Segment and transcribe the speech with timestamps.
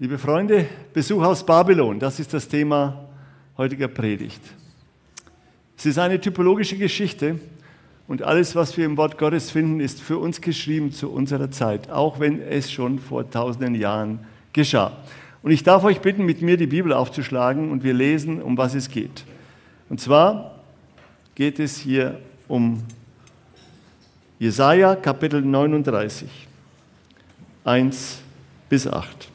[0.00, 3.08] Liebe Freunde, Besuch aus Babylon, das ist das Thema
[3.56, 4.40] heutiger Predigt.
[5.78, 7.38] Es ist eine typologische Geschichte
[8.08, 11.92] und alles, was wir im Wort Gottes finden, ist für uns geschrieben zu unserer Zeit,
[11.92, 14.18] auch wenn es schon vor tausenden Jahren
[14.52, 14.96] geschah.
[15.44, 18.74] Und ich darf euch bitten, mit mir die Bibel aufzuschlagen und wir lesen, um was
[18.74, 19.24] es geht.
[19.88, 20.58] Und zwar
[21.36, 22.18] geht es hier
[22.48, 22.82] um
[24.40, 26.28] Jesaja Kapitel 39,
[27.62, 28.18] 1
[28.68, 29.28] bis 8.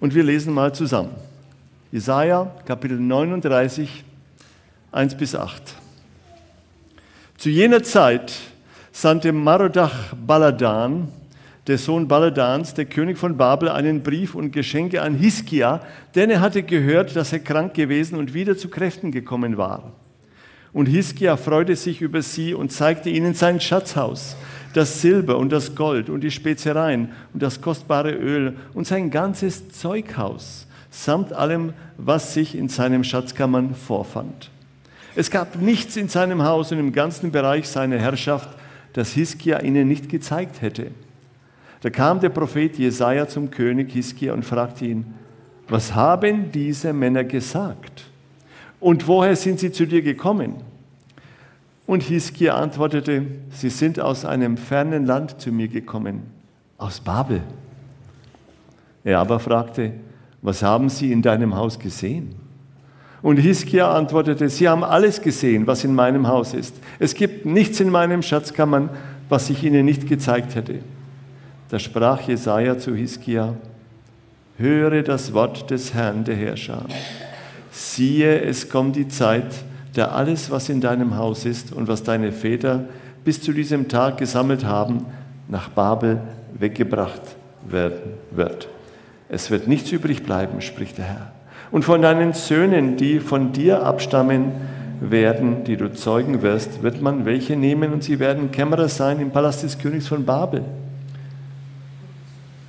[0.00, 1.10] Und wir lesen mal zusammen.
[1.92, 4.02] Jesaja Kapitel 39,
[4.92, 5.62] 1 bis 8.
[7.36, 8.32] Zu jener Zeit
[8.92, 11.08] sandte Marodach Baladan,
[11.66, 15.82] der Sohn Baladans, der König von Babel, einen Brief und Geschenke an Hiskia,
[16.14, 19.92] denn er hatte gehört, dass er krank gewesen und wieder zu Kräften gekommen war.
[20.72, 24.36] Und Hiskia freute sich über sie und zeigte ihnen sein Schatzhaus
[24.72, 29.70] das Silber und das Gold und die Spezereien und das kostbare Öl und sein ganzes
[29.70, 34.50] Zeughaus samt allem, was sich in seinem Schatzkammern vorfand.
[35.16, 38.48] Es gab nichts in seinem Haus und im ganzen Bereich seiner Herrschaft,
[38.92, 40.90] das Hiskia ihnen nicht gezeigt hätte.
[41.80, 45.14] Da kam der Prophet Jesaja zum König Hiskia und fragte ihn:
[45.68, 48.04] Was haben diese Männer gesagt?
[48.78, 50.56] Und woher sind sie zu dir gekommen?
[51.90, 56.22] Und Hiskia antwortete, sie sind aus einem fernen Land zu mir gekommen,
[56.78, 57.40] aus Babel.
[59.02, 59.94] Er aber fragte,
[60.40, 62.36] was haben sie in deinem Haus gesehen?
[63.22, 66.76] Und Hiskia antwortete, sie haben alles gesehen, was in meinem Haus ist.
[67.00, 68.88] Es gibt nichts in meinem Schatzkammern,
[69.28, 70.78] was ich ihnen nicht gezeigt hätte.
[71.70, 73.56] Da sprach Jesaja zu Hiskia,
[74.58, 76.84] höre das Wort des Herrn der Herrscher.
[77.72, 79.64] Siehe, es kommt die Zeit,
[79.96, 82.84] der alles, was in deinem Haus ist und was deine Väter
[83.24, 85.06] bis zu diesem Tag gesammelt haben,
[85.48, 86.20] nach Babel
[86.58, 87.22] weggebracht
[87.68, 88.68] werden wird.
[89.28, 91.32] Es wird nichts übrig bleiben, spricht der Herr.
[91.70, 94.52] Und von deinen Söhnen, die von dir abstammen
[95.00, 99.30] werden, die du zeugen wirst, wird man welche nehmen und sie werden Kämmerer sein im
[99.30, 100.62] Palast des Königs von Babel.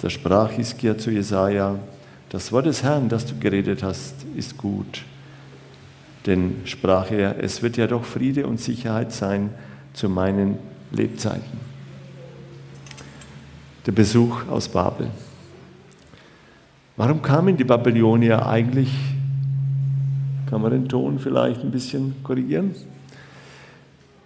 [0.01, 1.75] Da sprach Hiskia zu Jesaja:
[2.29, 5.03] Das Wort des Herrn, das du geredet hast, ist gut.
[6.25, 9.49] Denn sprach er, es wird ja doch Friede und Sicherheit sein
[9.93, 10.57] zu meinen
[10.91, 11.59] Lebzeiten.
[13.85, 15.07] Der Besuch aus Babel.
[16.95, 18.93] Warum kamen die Babylonier eigentlich?
[20.49, 22.75] Kann man den Ton vielleicht ein bisschen korrigieren?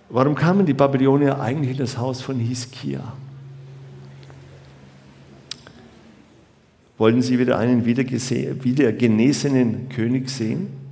[0.10, 3.14] Warum kamen die Babylonier eigentlich in das Haus von Hiskia?
[6.98, 10.85] Wollten sie wieder einen wieder, wieder genesenen König sehen?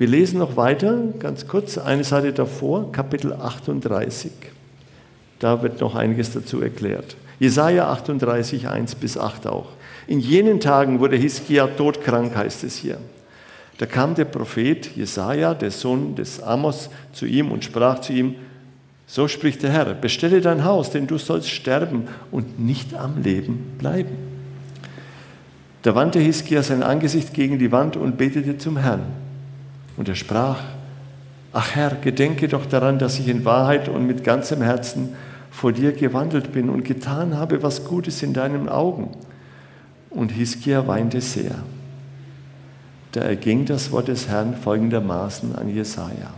[0.00, 4.32] Wir lesen noch weiter, ganz kurz, eine Seite davor, Kapitel 38.
[5.40, 7.18] Da wird noch einiges dazu erklärt.
[7.38, 9.66] Jesaja 38, 1 bis 8 auch.
[10.06, 12.96] In jenen Tagen wurde Hiskia todkrank, heißt es hier.
[13.76, 18.36] Da kam der Prophet Jesaja, der Sohn des Amos, zu ihm und sprach zu ihm:
[19.06, 23.74] So spricht der Herr: Bestelle dein Haus, denn du sollst sterben und nicht am Leben
[23.76, 24.16] bleiben.
[25.82, 29.29] Da wandte Hiskia sein Angesicht gegen die Wand und betete zum Herrn.
[30.00, 30.56] Und er sprach,
[31.52, 35.10] ach Herr, gedenke doch daran, dass ich in Wahrheit und mit ganzem Herzen
[35.50, 39.10] vor dir gewandelt bin und getan habe, was Gutes in deinen Augen.
[40.08, 41.54] Und Hiskia weinte sehr.
[43.12, 46.32] Da erging das Wort des Herrn folgendermaßen an Jesaja: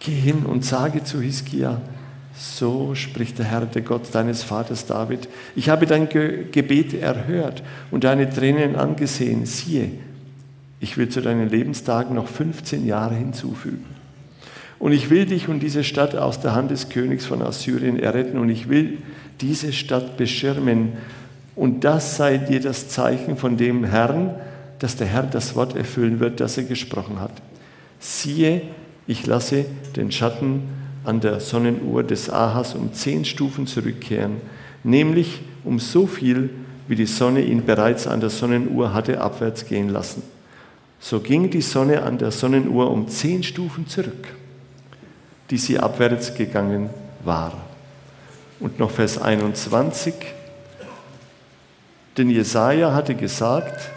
[0.00, 1.82] Geh hin und sage zu Hiskia,
[2.34, 8.04] so spricht der Herr, der Gott deines Vaters David: Ich habe dein Gebet erhört und
[8.04, 9.44] deine Tränen angesehen.
[9.44, 9.90] Siehe,
[10.80, 13.84] ich will zu deinen Lebenstagen noch 15 Jahre hinzufügen.
[14.78, 18.38] Und ich will dich und diese Stadt aus der Hand des Königs von Assyrien erretten
[18.38, 18.98] und ich will
[19.40, 20.92] diese Stadt beschirmen.
[21.54, 24.34] Und das sei dir das Zeichen von dem Herrn,
[24.78, 27.32] dass der Herr das Wort erfüllen wird, das er gesprochen hat.
[27.98, 28.62] Siehe,
[29.06, 29.64] ich lasse
[29.96, 30.64] den Schatten
[31.04, 34.36] an der Sonnenuhr des Ahas um zehn Stufen zurückkehren,
[34.84, 36.50] nämlich um so viel,
[36.88, 40.22] wie die Sonne ihn bereits an der Sonnenuhr hatte abwärts gehen lassen.
[40.98, 44.28] So ging die Sonne an der Sonnenuhr um zehn Stufen zurück,
[45.50, 46.90] die sie abwärts gegangen
[47.24, 47.52] war.
[48.60, 50.14] Und noch Vers 21.
[52.16, 53.90] Denn Jesaja hatte gesagt,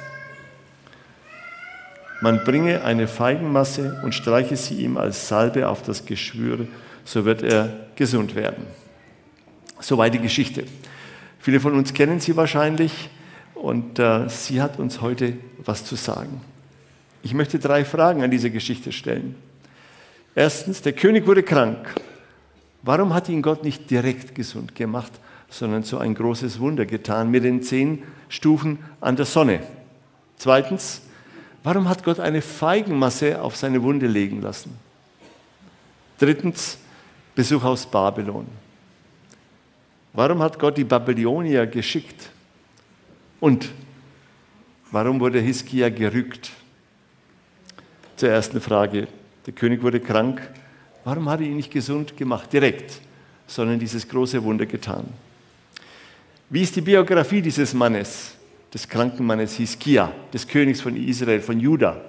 [2.22, 6.68] man bringe eine Feigenmasse und streiche sie ihm als Salbe auf das Geschwür,
[7.06, 8.66] so wird er gesund werden.
[9.80, 10.66] Soweit die Geschichte.
[11.40, 13.10] Viele von uns kennen sie wahrscheinlich
[13.56, 16.42] und äh, sie hat uns heute was zu sagen.
[17.22, 19.36] Ich möchte drei Fragen an diese Geschichte stellen.
[20.36, 21.96] Erstens, der König wurde krank.
[22.82, 25.12] Warum hat ihn Gott nicht direkt gesund gemacht?
[25.50, 29.62] sondern so ein großes Wunder getan mit den zehn Stufen an der Sonne.
[30.38, 31.02] Zweitens,
[31.64, 34.78] warum hat Gott eine Feigenmasse auf seine Wunde legen lassen?
[36.20, 36.78] Drittens,
[37.36, 38.48] Besuch aus Babylon.
[40.14, 42.30] Warum hat Gott die Babylonier geschickt?
[43.40, 43.70] Und
[44.92, 46.52] warum wurde Hiskia gerückt?
[48.20, 49.08] Zur ersten Frage.
[49.46, 50.42] Der König wurde krank.
[51.06, 53.00] Warum hat er ihn nicht gesund gemacht, direkt,
[53.48, 55.06] sondern dieses große Wunder getan?
[56.50, 58.34] Wie ist die Biografie dieses Mannes,
[58.74, 62.02] des kranken Mannes Hiskia, des Königs von Israel, von Juda?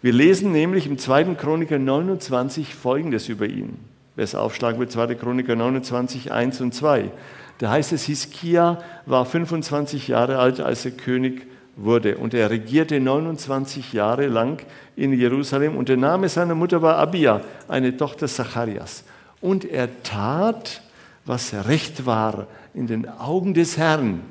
[0.00, 1.34] Wir lesen nämlich im 2.
[1.34, 3.76] Chroniker 29 Folgendes über ihn.
[4.16, 5.16] Wer es aufschlagen wird, 2.
[5.16, 7.10] Chroniker 29, 1 und 2.
[7.58, 12.18] Da heißt es, Hiskia war 25 Jahre alt, als er König wurde.
[12.18, 14.62] Und er regierte 29 Jahre lang
[14.96, 15.76] in Jerusalem.
[15.76, 19.04] Und der Name seiner Mutter war Abia, eine Tochter Zacharias.
[19.40, 20.82] Und er tat,
[21.24, 24.22] was recht war in den Augen des Herrn,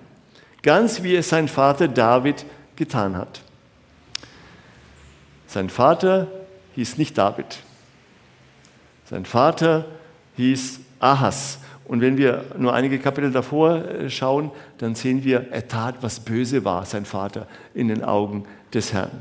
[0.62, 2.46] ganz wie es sein Vater David
[2.76, 3.42] getan hat.
[5.48, 6.28] Sein Vater
[6.76, 7.60] hieß nicht David.
[9.10, 9.86] Sein Vater
[10.38, 11.60] hieß Ahas.
[11.92, 16.22] Und wenn wir nur einige Kapitel davor äh, schauen, dann sehen wir, er tat, was
[16.22, 19.12] böse war, sein Vater, in den Augen des Herrn.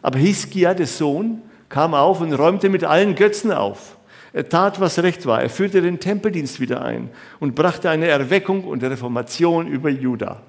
[0.00, 3.96] Aber Hiskia, der Sohn, kam auf und räumte mit allen Götzen auf.
[4.32, 5.42] Er tat, was recht war.
[5.42, 10.40] Er führte den Tempeldienst wieder ein und brachte eine Erweckung und Reformation über Juda.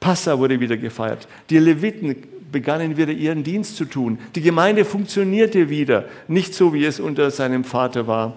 [0.00, 1.28] Passa wurde wieder gefeiert.
[1.48, 2.16] Die Leviten
[2.50, 4.18] begannen wieder ihren Dienst zu tun.
[4.34, 8.36] Die Gemeinde funktionierte wieder, nicht so wie es unter seinem Vater war.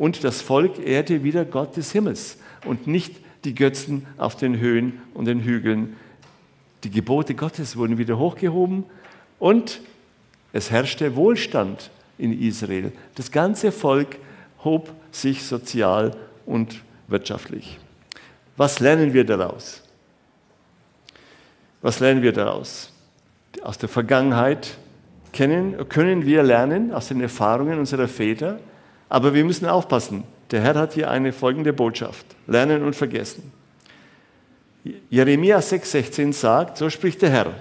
[0.00, 5.02] Und das Volk ehrte wieder Gott des Himmels und nicht die Götzen auf den Höhen
[5.12, 5.94] und den Hügeln.
[6.84, 8.84] Die Gebote Gottes wurden wieder hochgehoben
[9.38, 9.82] und
[10.54, 12.92] es herrschte Wohlstand in Israel.
[13.16, 14.16] Das ganze Volk
[14.64, 17.78] hob sich sozial und wirtschaftlich.
[18.56, 19.82] Was lernen wir daraus?
[21.82, 22.90] Was lernen wir daraus?
[23.60, 24.78] Aus der Vergangenheit
[25.34, 28.60] kennen, können wir lernen, aus den Erfahrungen unserer Väter,
[29.10, 30.24] aber wir müssen aufpassen.
[30.50, 32.24] Der Herr hat hier eine folgende Botschaft.
[32.46, 33.52] Lernen und vergessen.
[35.10, 37.52] Jeremia 6,16 sagt, so spricht der Herr,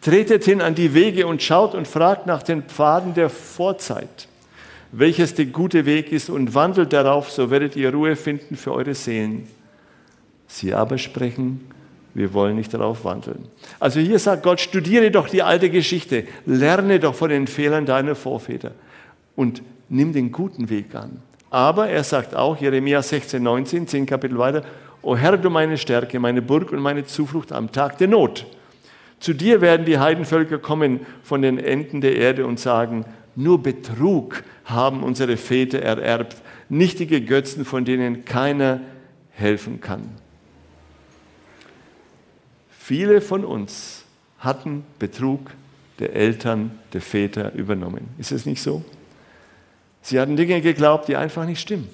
[0.00, 4.26] tretet hin an die Wege und schaut und fragt nach den Pfaden der Vorzeit,
[4.90, 8.94] welches der gute Weg ist und wandelt darauf, so werdet ihr Ruhe finden für eure
[8.94, 9.46] Seelen.
[10.48, 11.70] Sie aber sprechen,
[12.12, 13.46] wir wollen nicht darauf wandeln.
[13.78, 18.14] Also hier sagt Gott, studiere doch die alte Geschichte, lerne doch von den Fehlern deiner
[18.16, 18.72] Vorväter
[19.36, 19.62] und
[19.94, 21.22] nimm den guten Weg an.
[21.50, 24.64] Aber er sagt auch, Jeremia 16, 19, 10 Kapitel weiter,
[25.02, 28.46] O Herr, du meine Stärke, meine Burg und meine Zuflucht am Tag der Not.
[29.20, 33.04] Zu dir werden die Heidenvölker kommen von den Enden der Erde und sagen,
[33.36, 36.36] nur Betrug haben unsere Väter ererbt,
[36.68, 38.80] nichtige Götzen, von denen keiner
[39.30, 40.02] helfen kann.
[42.70, 44.04] Viele von uns
[44.38, 45.50] hatten Betrug
[45.98, 48.08] der Eltern, der Väter übernommen.
[48.18, 48.82] Ist es nicht so?
[50.04, 51.88] Sie hatten Dinge geglaubt, die einfach nicht stimmen.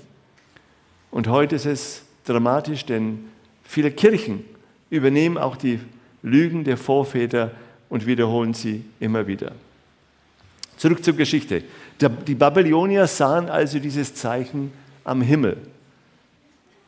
[1.13, 3.31] Und heute ist es dramatisch, denn
[3.63, 4.45] viele Kirchen
[4.91, 5.79] übernehmen auch die
[6.23, 7.53] Lügen der Vorväter
[7.89, 9.53] und wiederholen sie immer wieder.
[10.77, 11.63] Zurück zur Geschichte.
[12.27, 14.73] Die Babylonier sahen also dieses Zeichen
[15.05, 15.57] am Himmel.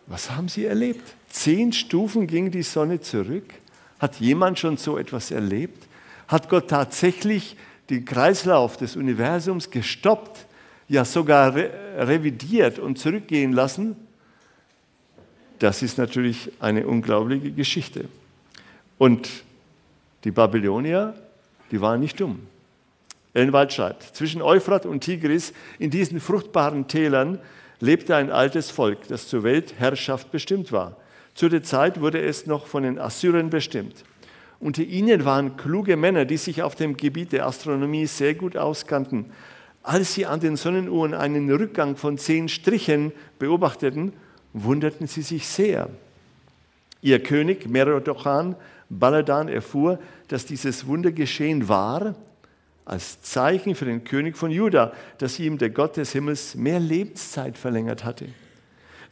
[0.08, 1.14] Was haben sie erlebt?
[1.28, 3.54] Zehn Stufen ging die Sonne zurück.
[4.00, 5.86] Hat jemand schon so etwas erlebt?
[6.26, 7.56] Hat Gott tatsächlich
[7.90, 10.46] den Kreislauf des Universums gestoppt,
[10.92, 13.96] ja sogar re revidiert und zurückgehen lassen?
[15.58, 18.04] Das ist natürlich eine unglaubliche Geschichte.
[18.98, 19.28] Und
[20.24, 21.14] die Babylonier,
[21.70, 22.40] die waren nicht dumm.
[23.32, 27.38] Ellenwald schreibt, zwischen Euphrat und Tigris, in diesen fruchtbaren Tälern,
[27.80, 30.96] lebte ein altes Volk, das zur Weltherrschaft bestimmt war.
[31.34, 34.04] Zu der Zeit wurde es noch von den Assyrern bestimmt.
[34.60, 39.32] Unter ihnen waren kluge Männer, die sich auf dem Gebiet der Astronomie sehr gut auskannten.
[39.82, 44.12] Als sie an den Sonnenuhren einen Rückgang von zehn Strichen beobachteten,
[44.52, 45.88] wunderten sie sich sehr.
[47.00, 48.54] Ihr König Merodochan
[48.88, 49.98] Baladan erfuhr,
[50.28, 52.14] dass dieses Wunder geschehen war,
[52.84, 57.56] als Zeichen für den König von Juda, dass ihm der Gott des Himmels mehr Lebenszeit
[57.56, 58.26] verlängert hatte.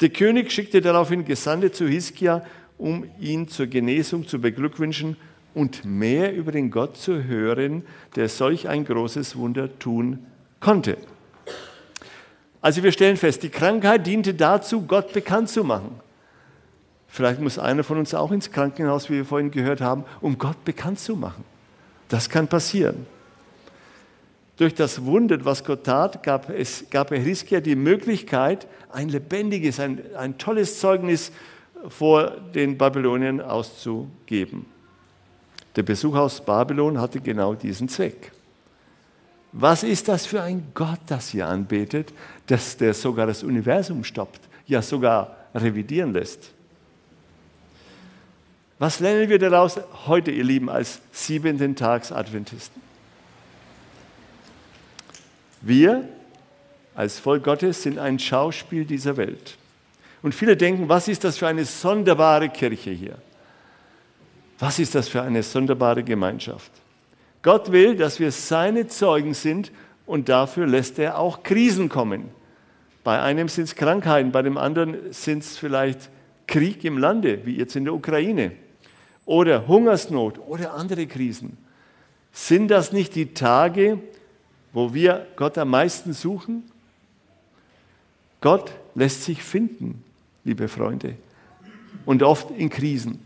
[0.00, 2.44] Der König schickte daraufhin Gesandte zu Hiskia,
[2.78, 5.16] um ihn zur Genesung zu beglückwünschen
[5.54, 7.82] und mehr über den Gott zu hören,
[8.16, 10.26] der solch ein großes Wunder tun
[10.60, 10.98] konnte.
[12.60, 15.98] Also wir stellen fest, die Krankheit diente dazu, Gott bekannt zu machen.
[17.08, 20.64] Vielleicht muss einer von uns auch ins Krankenhaus, wie wir vorhin gehört haben, um Gott
[20.64, 21.44] bekannt zu machen.
[22.08, 23.06] Das kann passieren.
[24.56, 30.02] Durch das Wunder, was Gott tat, gab, es, gab Hiskia die Möglichkeit, ein lebendiges, ein,
[30.16, 31.32] ein tolles Zeugnis
[31.88, 34.66] vor den Babyloniern auszugeben.
[35.76, 38.32] Der Besuch aus Babylon hatte genau diesen Zweck.
[39.52, 42.12] Was ist das für ein Gott, das ihr anbetet,
[42.46, 46.52] dass der sogar das Universum stoppt, ja sogar revidieren lässt?
[48.78, 52.80] Was lernen wir daraus heute, ihr Lieben, als siebenten Tags Adventisten?
[55.60, 56.08] Wir
[56.94, 59.56] als Volk Gottes sind ein Schauspiel dieser Welt.
[60.22, 63.18] Und viele denken, was ist das für eine sonderbare Kirche hier?
[64.58, 66.70] Was ist das für eine sonderbare Gemeinschaft?
[67.42, 69.72] Gott will, dass wir seine Zeugen sind
[70.06, 72.28] und dafür lässt er auch Krisen kommen.
[73.02, 76.10] Bei einem sind es Krankheiten, bei dem anderen sind es vielleicht
[76.46, 78.52] Krieg im Lande, wie jetzt in der Ukraine,
[79.24, 81.56] oder Hungersnot oder andere Krisen.
[82.32, 83.98] Sind das nicht die Tage,
[84.72, 86.64] wo wir Gott am meisten suchen?
[88.40, 90.02] Gott lässt sich finden,
[90.44, 91.14] liebe Freunde,
[92.04, 93.20] und oft in Krisen,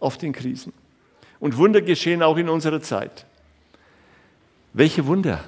[0.00, 0.72] oft in Krisen.
[1.40, 3.26] Und Wunder geschehen auch in unserer Zeit.
[4.74, 5.40] Welche Wunder?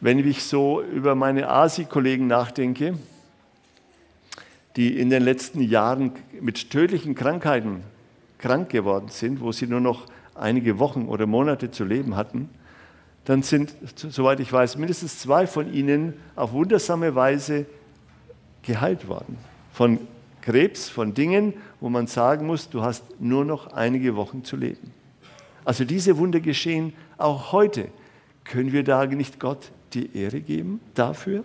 [0.00, 2.98] Wenn ich so über meine Asi-Kollegen nachdenke,
[4.76, 7.82] die in den letzten Jahren mit tödlichen Krankheiten
[8.38, 12.48] krank geworden sind, wo sie nur noch einige Wochen oder Monate zu leben hatten,
[13.26, 17.66] dann sind, soweit ich weiß, mindestens zwei von ihnen auf wundersame Weise
[18.62, 19.36] geheilt worden.
[19.74, 19.98] Von
[20.40, 25.01] Krebs, von Dingen, wo man sagen muss, du hast nur noch einige Wochen zu leben.
[25.64, 27.88] Also diese Wunder geschehen auch heute.
[28.44, 31.44] Können wir da nicht Gott die Ehre geben dafür?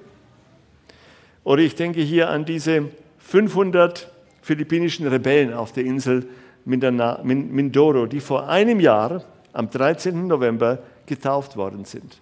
[1.44, 6.28] Oder ich denke hier an diese 500 philippinischen Rebellen auf der Insel
[6.66, 10.28] Mindoro, die vor einem Jahr, am 13.
[10.28, 12.20] November, getauft worden sind.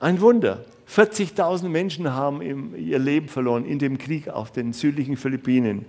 [0.00, 0.64] Ein Wunder.
[0.88, 5.86] 40.000 Menschen haben ihr Leben verloren in dem Krieg auf den südlichen Philippinen.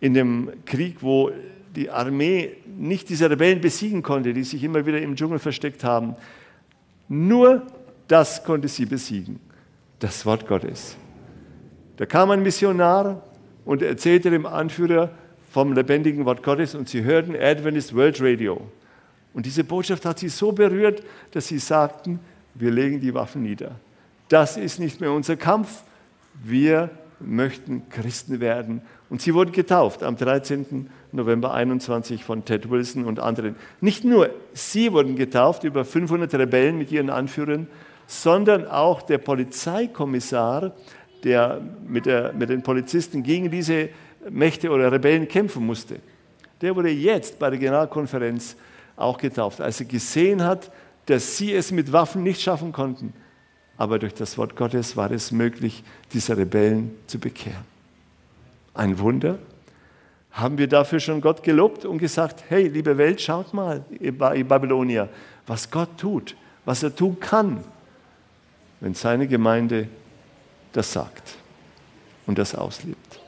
[0.00, 1.30] In dem Krieg, wo
[1.74, 6.16] die Armee nicht diese Rebellen besiegen konnte, die sich immer wieder im Dschungel versteckt haben.
[7.08, 7.66] Nur
[8.08, 9.40] das konnte sie besiegen.
[9.98, 10.96] Das Wort Gottes.
[11.96, 13.22] Da kam ein Missionar
[13.64, 15.10] und erzählte dem Anführer
[15.50, 18.60] vom lebendigen Wort Gottes und sie hörten Adventist World Radio.
[19.32, 21.02] Und diese Botschaft hat sie so berührt,
[21.32, 22.20] dass sie sagten,
[22.54, 23.72] wir legen die Waffen nieder.
[24.28, 25.82] Das ist nicht mehr unser Kampf.
[26.42, 26.90] Wir
[27.20, 28.82] möchten Christen werden.
[29.10, 30.88] Und sie wurden getauft am 13.
[31.14, 33.56] November 21 von Ted Wilson und anderen.
[33.80, 37.68] Nicht nur sie wurden getauft, über 500 Rebellen mit ihren Anführern,
[38.06, 40.72] sondern auch der Polizeikommissar,
[41.22, 43.88] der mit, der mit den Polizisten gegen diese
[44.28, 45.96] Mächte oder Rebellen kämpfen musste.
[46.60, 48.56] Der wurde jetzt bei der Generalkonferenz
[48.96, 50.70] auch getauft, als er gesehen hat,
[51.06, 53.12] dass sie es mit Waffen nicht schaffen konnten.
[53.76, 57.64] Aber durch das Wort Gottes war es möglich, diese Rebellen zu bekehren.
[58.72, 59.38] Ein Wunder.
[60.34, 65.08] Haben wir dafür schon Gott gelobt und gesagt, hey, liebe Welt, schaut mal, ihr Babylonier,
[65.46, 67.62] was Gott tut, was er tun kann,
[68.80, 69.86] wenn seine Gemeinde
[70.72, 71.36] das sagt
[72.26, 73.20] und das auslebt.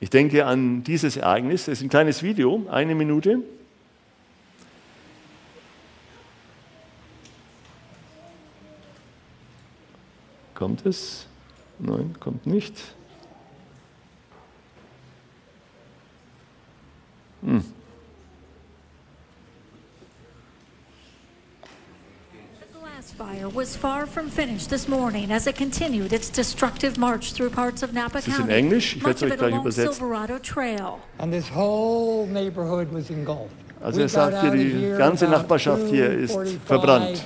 [0.00, 1.66] Ich denke an dieses Ereignis.
[1.66, 3.38] Das ist ein kleines Video, eine Minute.
[10.54, 11.26] Kommt es?
[11.78, 12.94] Nein, kommt nicht.
[17.44, 17.62] Hm.
[23.16, 27.82] fire was far from finished this morning as it continued its destructive march through parts
[27.82, 28.42] of Napa County.
[28.42, 29.92] in Englisch, ich werde es euch gleich übersetzen.
[29.92, 30.98] Silverado Trail.
[31.18, 33.54] And this whole neighborhood was engulfed.
[33.80, 36.36] Also er sagt hier, die ganze Nachbarschaft hier ist
[36.66, 37.24] verbrannt.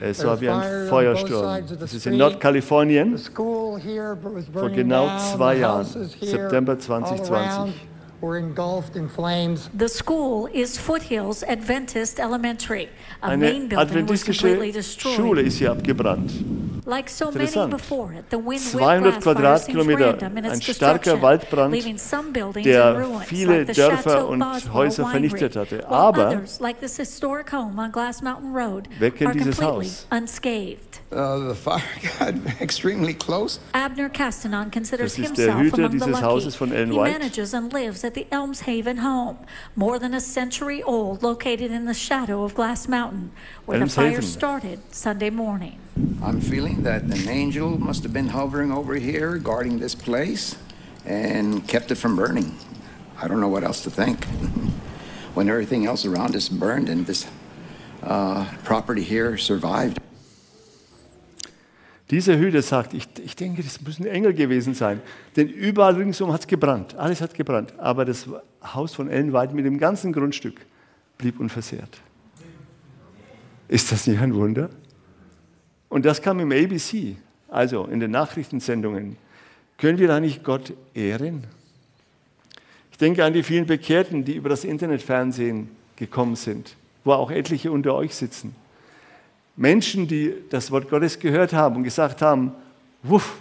[0.00, 1.64] Es war wie ein Feuersturm.
[1.78, 5.86] Das ist in Nordkalifornien vor genau zwei Jahren,
[6.20, 7.74] September 2020
[8.20, 9.70] were engulfed in flames.
[9.78, 12.88] The school is Foothills Adventist Elementary.
[13.22, 15.14] A Eine main building was completely destroyed.
[15.16, 16.32] Schule ist hier abgebrannt.
[16.88, 21.74] Like so many before it, the wind 200 Quadratkilometer, ein starker Waldbrand,
[22.64, 24.42] der viele Dörfer und
[24.72, 25.86] Häuser vernichtet hatte.
[25.86, 26.40] Aber
[28.98, 30.06] wer kennt dieses Haus?
[31.10, 31.44] Unscathed.
[31.44, 31.82] Uh, the fire
[32.18, 33.60] got extremely close.
[33.74, 36.50] Abner Castanon considers himself among the lucky.
[36.50, 37.12] Von Ellen White.
[37.12, 39.38] He manages and lives at the Elms Haven home,
[39.74, 43.32] more than a century old, located in the shadow of Glass Mountain,
[43.66, 44.24] where Elms the fire Haven.
[44.24, 45.78] started Sunday morning.
[46.22, 50.56] I'm feeling that an angel must have been hovering over here, guarding this place,
[51.04, 52.56] and kept it from burning.
[53.20, 54.24] I don't know what else to think.
[55.34, 57.26] when everything else around us burned and this
[58.02, 60.00] uh, property here survived.
[62.10, 65.00] Dieser Hüter sagt, ich, ich denke, das müssen Engel gewesen sein.
[65.36, 66.94] Denn überall ringsum hat es gebrannt.
[66.96, 67.74] Alles hat gebrannt.
[67.78, 68.26] Aber das
[68.62, 70.64] Haus von Ellenwald mit dem ganzen Grundstück
[71.18, 72.00] blieb unversehrt.
[73.68, 74.70] Ist das nicht ein Wunder?
[75.90, 77.16] Und das kam im ABC,
[77.48, 79.16] also in den Nachrichtensendungen.
[79.76, 81.44] Können wir da nicht Gott ehren?
[82.90, 86.74] Ich denke an die vielen Bekehrten, die über das Internetfernsehen gekommen sind,
[87.04, 88.54] wo auch etliche unter euch sitzen.
[89.58, 92.52] Menschen, die das Wort Gottes gehört haben und gesagt haben,
[93.02, 93.36] wuff,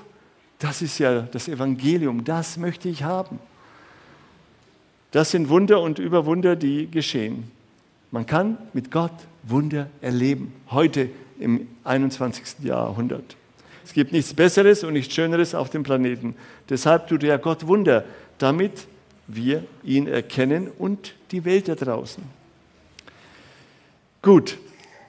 [0.58, 3.40] das ist ja das Evangelium, das möchte ich haben.
[5.12, 7.52] Das sind Wunder und Überwunder, die geschehen.
[8.10, 11.10] Man kann mit Gott Wunder erleben, heute
[11.40, 12.64] im 21.
[12.64, 13.38] Jahrhundert.
[13.86, 16.36] Es gibt nichts Besseres und nichts Schöneres auf dem Planeten.
[16.68, 18.04] Deshalb tut ja Gott Wunder,
[18.40, 18.88] damit
[19.28, 22.24] wir ihn erkennen und die Welt da draußen.
[24.24, 24.58] Gut,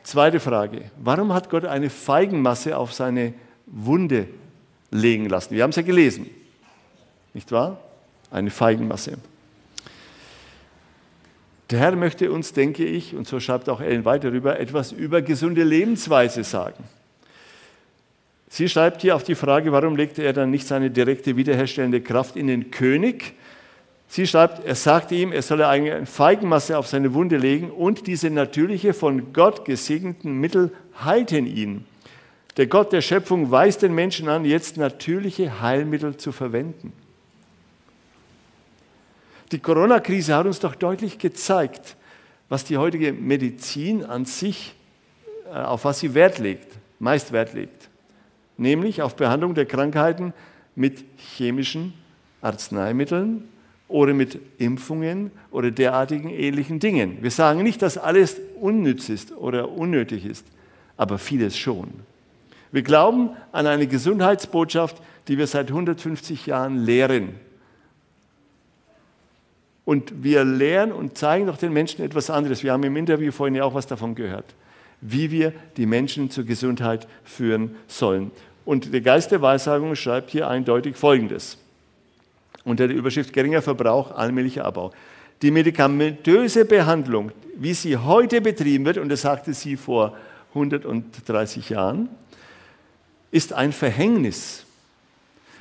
[0.08, 0.90] zweite Frage.
[0.96, 3.34] Warum hat Gott eine Feigenmasse auf seine
[3.66, 4.28] Wunde
[4.90, 5.54] legen lassen?
[5.54, 6.28] Wir haben es ja gelesen,
[7.34, 7.78] nicht wahr?
[8.30, 9.18] Eine Feigenmasse.
[11.70, 15.20] Der Herr möchte uns, denke ich, und so schreibt auch Ellen weiter darüber, etwas über
[15.20, 16.82] gesunde Lebensweise sagen.
[18.48, 22.36] Sie schreibt hier auf die Frage, warum legte er dann nicht seine direkte wiederherstellende Kraft
[22.36, 23.34] in den König?
[24.10, 28.30] Sie schreibt, er sagte ihm, er solle eine Feigenmasse auf seine Wunde legen und diese
[28.30, 30.72] natürliche, von Gott gesegneten Mittel
[31.04, 31.84] heilten ihn.
[32.56, 36.92] Der Gott der Schöpfung weist den Menschen an, jetzt natürliche Heilmittel zu verwenden.
[39.52, 41.96] Die Corona-Krise hat uns doch deutlich gezeigt,
[42.48, 44.74] was die heutige Medizin an sich,
[45.46, 47.90] äh, auf was sie Wert legt, meist Wert legt.
[48.56, 50.32] Nämlich auf Behandlung der Krankheiten
[50.74, 51.92] mit chemischen
[52.40, 53.44] Arzneimitteln
[53.88, 57.18] oder mit Impfungen oder derartigen ähnlichen Dingen.
[57.22, 60.46] Wir sagen nicht, dass alles unnütz ist oder unnötig ist,
[60.96, 61.88] aber vieles schon.
[62.70, 67.30] Wir glauben an eine Gesundheitsbotschaft, die wir seit 150 Jahren lehren.
[69.86, 72.62] Und wir lehren und zeigen doch den Menschen etwas anderes.
[72.62, 74.54] Wir haben im Interview vorhin ja auch was davon gehört,
[75.00, 78.30] wie wir die Menschen zur Gesundheit führen sollen.
[78.66, 81.56] Und der Geist der Weissagung schreibt hier eindeutig Folgendes
[82.68, 84.92] unter der Überschrift geringer Verbrauch, allmählicher Abbau.
[85.42, 90.16] Die medikamentöse Behandlung, wie sie heute betrieben wird, und das sagte sie vor
[90.54, 92.08] 130 Jahren,
[93.30, 94.64] ist ein Verhängnis.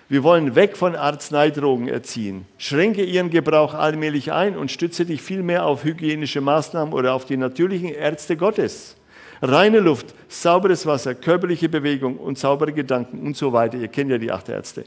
[0.10, 2.46] Wir wollen weg von Arzneidrogen erziehen.
[2.58, 7.36] Schränke ihren Gebrauch allmählich ein und stütze dich vielmehr auf hygienische Maßnahmen oder auf die
[7.36, 8.96] natürlichen Ärzte Gottes.
[9.42, 13.78] Reine Luft, sauberes Wasser, körperliche Bewegung und saubere Gedanken und so weiter.
[13.78, 14.86] Ihr kennt ja die acht Ärzte.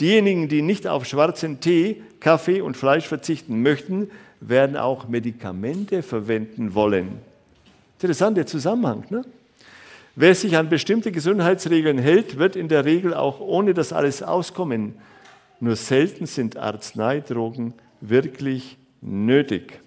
[0.00, 6.74] Diejenigen, die nicht auf schwarzen Tee, Kaffee und Fleisch verzichten möchten, werden auch Medikamente verwenden
[6.74, 7.18] wollen.
[7.94, 9.04] Interessanter Zusammenhang.
[9.10, 9.22] Ne?
[10.14, 14.94] Wer sich an bestimmte Gesundheitsregeln hält, wird in der Regel auch ohne das alles auskommen.
[15.60, 19.80] Nur selten sind Arzneidrogen wirklich nötig.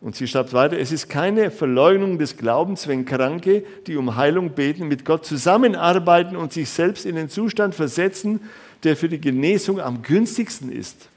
[0.00, 4.50] Und sie schreibt weiter, es ist keine Verleugnung des Glaubens, wenn Kranke, die um Heilung
[4.50, 8.40] beten, mit Gott zusammenarbeiten und sich selbst in den Zustand versetzen,
[8.84, 11.08] der für die Genesung am günstigsten ist.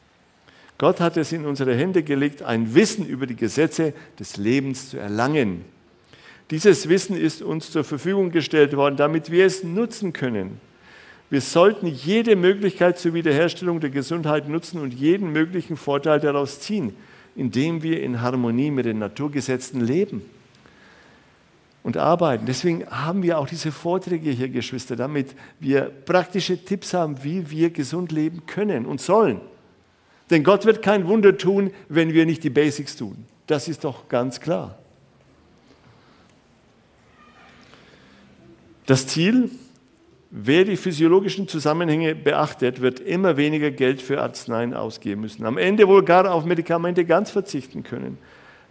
[0.77, 4.97] Gott hat es in unsere Hände gelegt, ein Wissen über die Gesetze des Lebens zu
[4.97, 5.63] erlangen.
[6.51, 10.59] Dieses Wissen ist uns zur Verfügung gestellt worden, damit wir es nutzen können.
[11.29, 16.95] Wir sollten jede Möglichkeit zur Wiederherstellung der Gesundheit nutzen und jeden möglichen Vorteil daraus ziehen,
[17.35, 20.21] indem wir in Harmonie mit den Naturgesetzen leben
[21.83, 22.45] und arbeiten.
[22.45, 27.69] Deswegen haben wir auch diese Vorträge hier, Geschwister, damit wir praktische Tipps haben, wie wir
[27.69, 29.41] gesund leben können und sollen.
[30.29, 33.25] Denn Gott wird kein Wunder tun, wenn wir nicht die Basics tun.
[33.45, 34.79] Das ist doch ganz klar.
[38.85, 39.49] Das Ziel,
[40.31, 45.45] wer die physiologischen Zusammenhänge beachtet, wird immer weniger Geld für Arzneien ausgeben müssen.
[45.45, 48.17] Am Ende wohl gar auf Medikamente ganz verzichten können.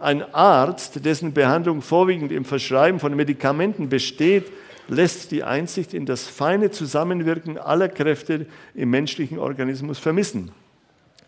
[0.03, 4.51] Ein Arzt, dessen Behandlung vorwiegend im Verschreiben von Medikamenten besteht,
[4.89, 10.51] lässt die Einsicht in das feine Zusammenwirken aller Kräfte im menschlichen Organismus vermissen.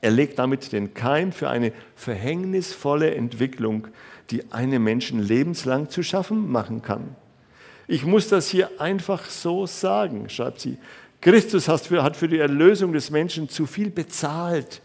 [0.01, 3.87] Er legt damit den Keim für eine verhängnisvolle Entwicklung,
[4.29, 7.15] die einem Menschen lebenslang zu schaffen machen kann.
[7.87, 10.77] Ich muss das hier einfach so sagen, schreibt sie.
[11.21, 14.81] Christus hat für die Erlösung des Menschen zu viel bezahlt,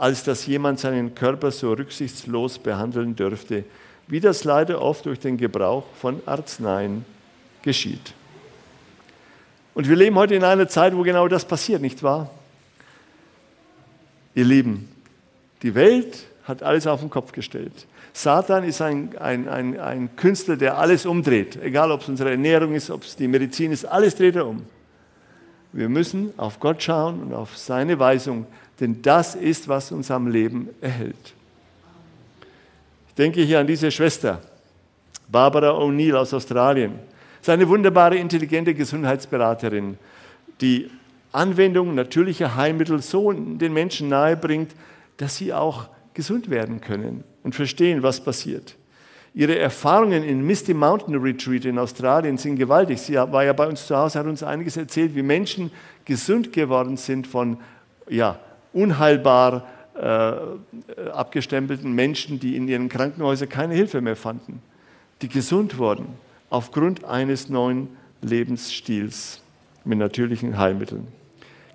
[0.00, 3.64] als dass jemand seinen Körper so rücksichtslos behandeln dürfte,
[4.08, 7.04] wie das leider oft durch den Gebrauch von Arzneien
[7.60, 8.14] geschieht.
[9.74, 12.30] Und wir leben heute in einer Zeit, wo genau das passiert, nicht wahr?
[14.34, 14.88] Ihr Lieben,
[15.60, 17.86] die Welt hat alles auf den Kopf gestellt.
[18.14, 21.56] Satan ist ein, ein, ein, ein Künstler, der alles umdreht.
[21.62, 24.64] Egal, ob es unsere Ernährung ist, ob es die Medizin ist, alles dreht er um.
[25.74, 28.46] Wir müssen auf Gott schauen und auf seine Weisung,
[28.80, 31.34] denn das ist, was uns am Leben erhält.
[33.08, 34.40] Ich denke hier an diese Schwester,
[35.28, 36.94] Barbara O'Neill aus Australien.
[37.42, 39.98] Seine wunderbare, intelligente Gesundheitsberaterin,
[40.60, 40.90] die
[41.32, 44.72] Anwendung natürlicher Heilmittel so den Menschen nahebringt,
[45.16, 48.76] dass sie auch gesund werden können und verstehen, was passiert.
[49.32, 53.00] Ihre Erfahrungen in Misty Mountain Retreat in Australien sind gewaltig.
[53.00, 55.70] Sie war ja bei uns zu Hause, hat uns einiges erzählt, wie Menschen
[56.04, 57.58] gesund geworden sind von
[58.08, 58.40] ja,
[58.72, 60.32] unheilbar äh,
[61.10, 64.62] abgestempelten Menschen, die in ihren Krankenhäusern keine Hilfe mehr fanden,
[65.22, 66.06] die gesund wurden
[66.48, 67.88] aufgrund eines neuen
[68.22, 69.40] Lebensstils
[69.84, 71.06] mit natürlichen Heilmitteln.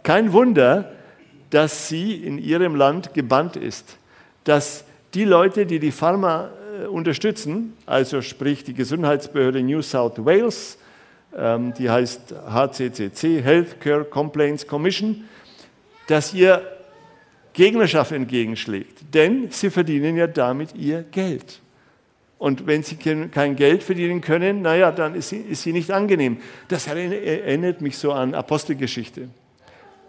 [0.03, 0.91] Kein Wunder,
[1.49, 3.97] dass sie in ihrem Land gebannt ist,
[4.43, 6.49] dass die Leute, die die Pharma
[6.83, 10.77] äh, unterstützen, also sprich die Gesundheitsbehörde New South Wales,
[11.35, 15.23] ähm, die heißt HCCC, Healthcare Complaints Commission,
[16.07, 16.61] dass ihr
[17.55, 19.13] Gegnerschaft entgegenschlägt.
[19.13, 21.61] Denn sie verdienen ja damit ihr Geld.
[22.37, 26.37] Und wenn sie kein Geld verdienen können, naja, dann ist sie, ist sie nicht angenehm.
[26.67, 29.29] Das erinnert mich so an Apostelgeschichte.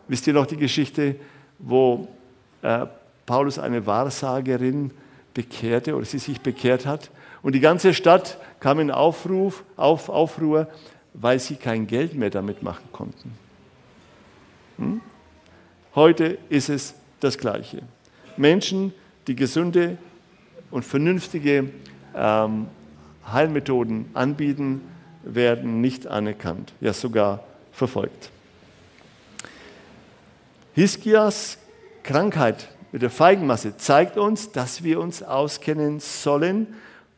[0.09, 1.17] Wisst ihr noch die Geschichte,
[1.59, 2.09] wo
[2.63, 2.87] äh,
[3.25, 4.91] Paulus eine Wahrsagerin
[5.33, 7.11] bekehrte oder sie sich bekehrt hat.
[7.43, 10.69] Und die ganze Stadt kam in Aufruf, auf, Aufruhr,
[11.15, 13.33] weil sie kein Geld mehr damit machen konnten.
[14.79, 15.01] Hm?
[15.95, 17.83] Heute ist es das Gleiche.
[18.37, 18.93] Menschen,
[19.27, 19.99] die gesunde
[20.71, 21.71] und vernünftige
[22.15, 22.67] ähm,
[23.31, 24.83] Heilmethoden anbieten,
[25.23, 28.31] werden nicht anerkannt, ja sogar verfolgt.
[30.75, 31.59] Hiskias
[32.03, 36.69] Krankheit mit der Feigenmasse zeigt uns, dass wir uns auskennen sollen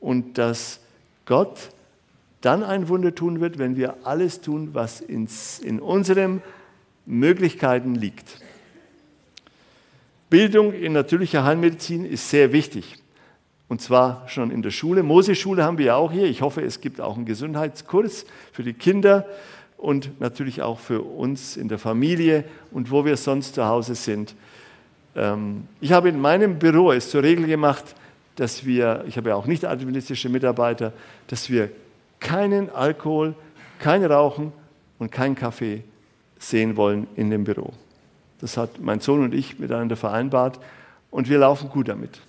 [0.01, 0.81] und dass
[1.27, 1.71] Gott
[2.41, 6.43] dann ein Wunder tun wird, wenn wir alles tun, was in unseren
[7.05, 8.41] Möglichkeiten liegt.
[10.31, 12.97] Bildung in natürlicher Heilmedizin ist sehr wichtig.
[13.69, 15.03] Und zwar schon in der Schule.
[15.03, 16.27] Mose-Schule haben wir ja auch hier.
[16.27, 19.27] Ich hoffe, es gibt auch einen Gesundheitskurs für die Kinder
[19.77, 24.35] und natürlich auch für uns in der Familie und wo wir sonst zu Hause sind.
[25.15, 27.95] Ähm, ich habe in meinem Büro es zur Regel gemacht,
[28.37, 30.93] dass wir, ich habe ja auch nicht adventistische Mitarbeiter,
[31.27, 31.71] dass wir
[32.21, 33.35] keinen Alkohol,
[33.79, 34.53] kein Rauchen
[34.99, 35.83] und keinen Kaffee
[36.39, 37.73] sehen wollen in dem Büro.
[38.41, 40.61] Das hat mein Sohn und ich miteinander vereinbart
[41.11, 42.21] und wir laufen gut damit.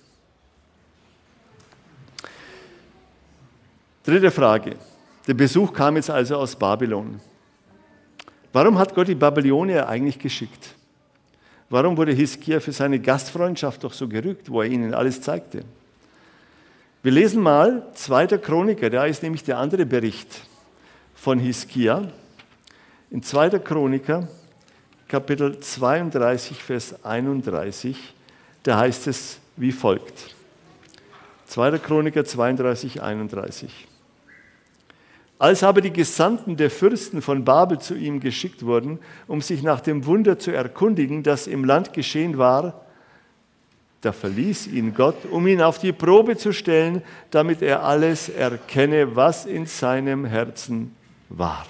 [4.04, 4.76] Dritte Frage.
[5.26, 7.20] Der Besuch kam jetzt also aus Babylon.
[8.52, 10.74] Warum hat Gott die Babylonier eigentlich geschickt?
[11.68, 15.64] Warum wurde Hiskia für seine Gastfreundschaft doch so gerückt, wo er ihnen alles zeigte?
[17.02, 18.26] Wir lesen mal 2.
[18.38, 20.40] Chroniker, da ist nämlich der andere Bericht
[21.14, 22.08] von Hiskia.
[23.10, 23.60] In 2.
[23.60, 24.26] Chroniker,
[25.10, 27.96] Kapitel 32, Vers 31,
[28.62, 30.36] da heißt es wie folgt.
[31.46, 31.78] 2.
[31.78, 33.88] Chroniker 32, 31.
[35.36, 39.80] Als aber die Gesandten der Fürsten von Babel zu ihm geschickt wurden, um sich nach
[39.80, 42.84] dem Wunder zu erkundigen, das im Land geschehen war,
[44.02, 49.16] da verließ ihn Gott, um ihn auf die Probe zu stellen, damit er alles erkenne,
[49.16, 50.94] was in seinem Herzen
[51.28, 51.66] war.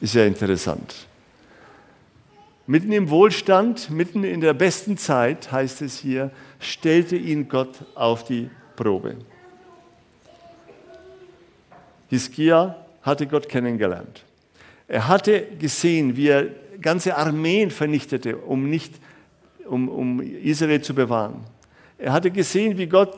[0.00, 1.06] Ist ja interessant.
[2.66, 8.24] Mitten im Wohlstand, mitten in der besten Zeit, heißt es hier, stellte ihn Gott auf
[8.24, 9.16] die Probe.
[12.08, 14.24] Hiskia hatte Gott kennengelernt.
[14.88, 16.46] Er hatte gesehen, wie er
[16.80, 18.94] ganze Armeen vernichtete, um, nicht,
[19.66, 21.44] um, um Israel zu bewahren.
[21.98, 23.16] Er hatte gesehen, wie Gott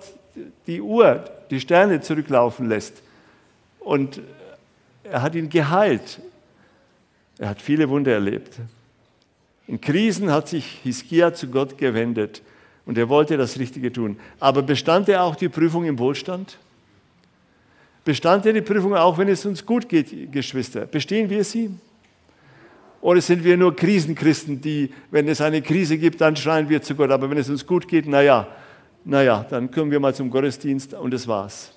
[0.67, 3.03] die Uhr, die Sterne zurücklaufen lässt.
[3.79, 4.21] Und
[5.05, 6.21] er hat ihn geheilt.
[7.39, 8.59] Er hat viele Wunder erlebt.
[9.66, 12.42] In Krisen hat sich Hiskia zu Gott gewendet
[12.85, 14.16] und er wollte das Richtige tun.
[14.38, 16.59] Aber bestand er auch die Prüfung im Wohlstand?
[18.05, 20.87] Bestand die Prüfung auch, wenn es uns gut geht, Geschwister?
[20.87, 21.70] Bestehen wir sie?
[23.00, 26.94] Oder sind wir nur Krisenchristen, die, wenn es eine Krise gibt, dann schreien wir zu
[26.94, 28.46] Gott, aber wenn es uns gut geht, naja,
[29.05, 31.72] naja, dann kommen wir mal zum Gottesdienst und das war's.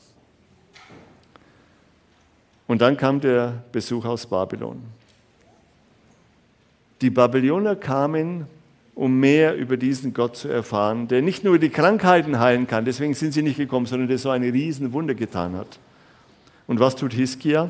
[2.68, 4.82] Und dann kam der Besuch aus Babylon.
[7.02, 8.48] Die Babylonier kamen,
[8.96, 13.14] um mehr über diesen Gott zu erfahren, der nicht nur die Krankheiten heilen kann, deswegen
[13.14, 15.80] sind sie nicht gekommen, sondern der so eine riesen Wunder getan hat.
[16.68, 17.70] Und was tut Hiskia?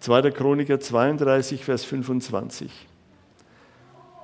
[0.00, 0.30] 2.
[0.32, 2.70] Chroniker 32, Vers 25.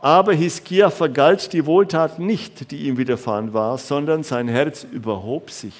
[0.02, 5.74] Aber Hiskia vergalt die Wohltat nicht, die ihm widerfahren war, sondern sein Herz überhob sich.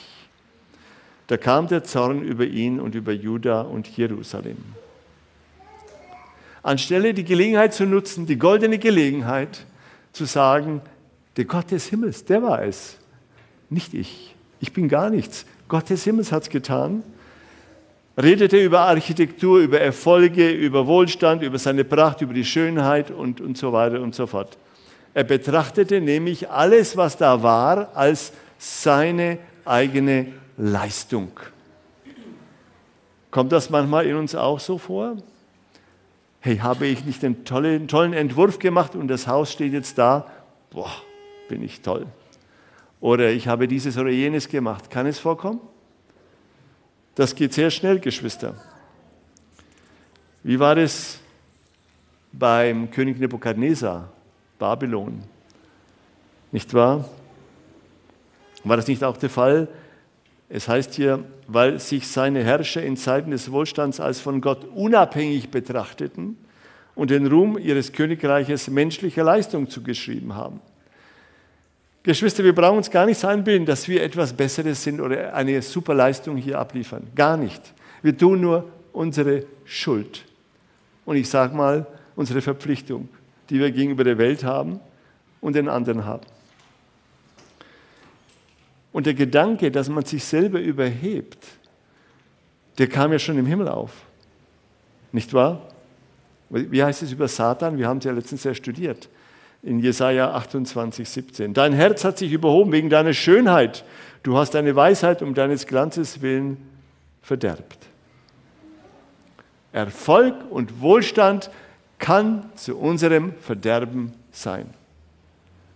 [1.26, 4.59] Da kam der Zorn über ihn und über Juda und Jerusalem.
[6.62, 9.66] Anstelle die Gelegenheit zu nutzen, die goldene Gelegenheit
[10.12, 10.81] zu sagen,
[11.37, 12.98] der Gott des Himmels, der war es,
[13.70, 14.35] nicht ich.
[14.61, 15.46] Ich bin gar nichts.
[15.66, 17.03] Gott des Himmels hat es getan.
[18.16, 23.57] Redete über Architektur, über Erfolge, über Wohlstand, über seine Pracht, über die Schönheit und, und
[23.57, 24.59] so weiter und so fort.
[25.14, 31.33] Er betrachtete nämlich alles, was da war, als seine eigene Leistung.
[33.31, 35.16] Kommt das manchmal in uns auch so vor?
[36.44, 40.26] Hey, habe ich nicht einen tollen, tollen Entwurf gemacht und das Haus steht jetzt da?
[40.70, 40.90] Boah,
[41.48, 42.05] bin ich toll.
[43.00, 44.90] Oder ich habe dieses oder jenes gemacht.
[44.90, 45.61] Kann es vorkommen?
[47.14, 48.57] Das geht sehr schnell, Geschwister.
[50.42, 51.20] Wie war es
[52.33, 54.11] beim König Nebukadnezar,
[54.59, 55.22] Babylon?
[56.50, 57.09] Nicht wahr?
[58.64, 59.68] War das nicht auch der Fall?
[60.54, 65.48] Es heißt hier, weil sich seine Herrscher in Zeiten des Wohlstands als von Gott unabhängig
[65.48, 66.36] betrachteten
[66.94, 70.60] und den Ruhm ihres Königreiches menschlicher Leistung zugeschrieben haben.
[72.02, 75.94] Geschwister, wir brauchen uns gar nicht einbilden, dass wir etwas Besseres sind oder eine super
[75.94, 77.06] Leistung hier abliefern.
[77.14, 77.72] Gar nicht.
[78.02, 80.26] Wir tun nur unsere Schuld.
[81.06, 83.08] Und ich sage mal, unsere Verpflichtung,
[83.48, 84.80] die wir gegenüber der Welt haben
[85.40, 86.26] und den anderen haben.
[88.92, 91.38] Und der Gedanke, dass man sich selber überhebt,
[92.78, 93.92] der kam ja schon im Himmel auf.
[95.12, 95.62] Nicht wahr?
[96.50, 97.78] Wie heißt es über Satan?
[97.78, 99.09] Wir haben es ja letztens ja studiert
[99.62, 101.55] in Jesaja 28, 17.
[101.55, 103.85] Dein Herz hat sich überhoben wegen deiner Schönheit.
[104.22, 106.57] Du hast deine Weisheit um deines Glanzes willen
[107.22, 107.78] verderbt.
[109.72, 111.50] Erfolg und Wohlstand
[111.98, 114.66] kann zu unserem Verderben sein.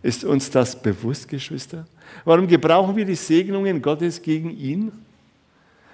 [0.03, 1.87] Ist uns das bewusst, Geschwister?
[2.25, 4.93] Warum gebrauchen wir die Segnungen Gottes gegen ihn?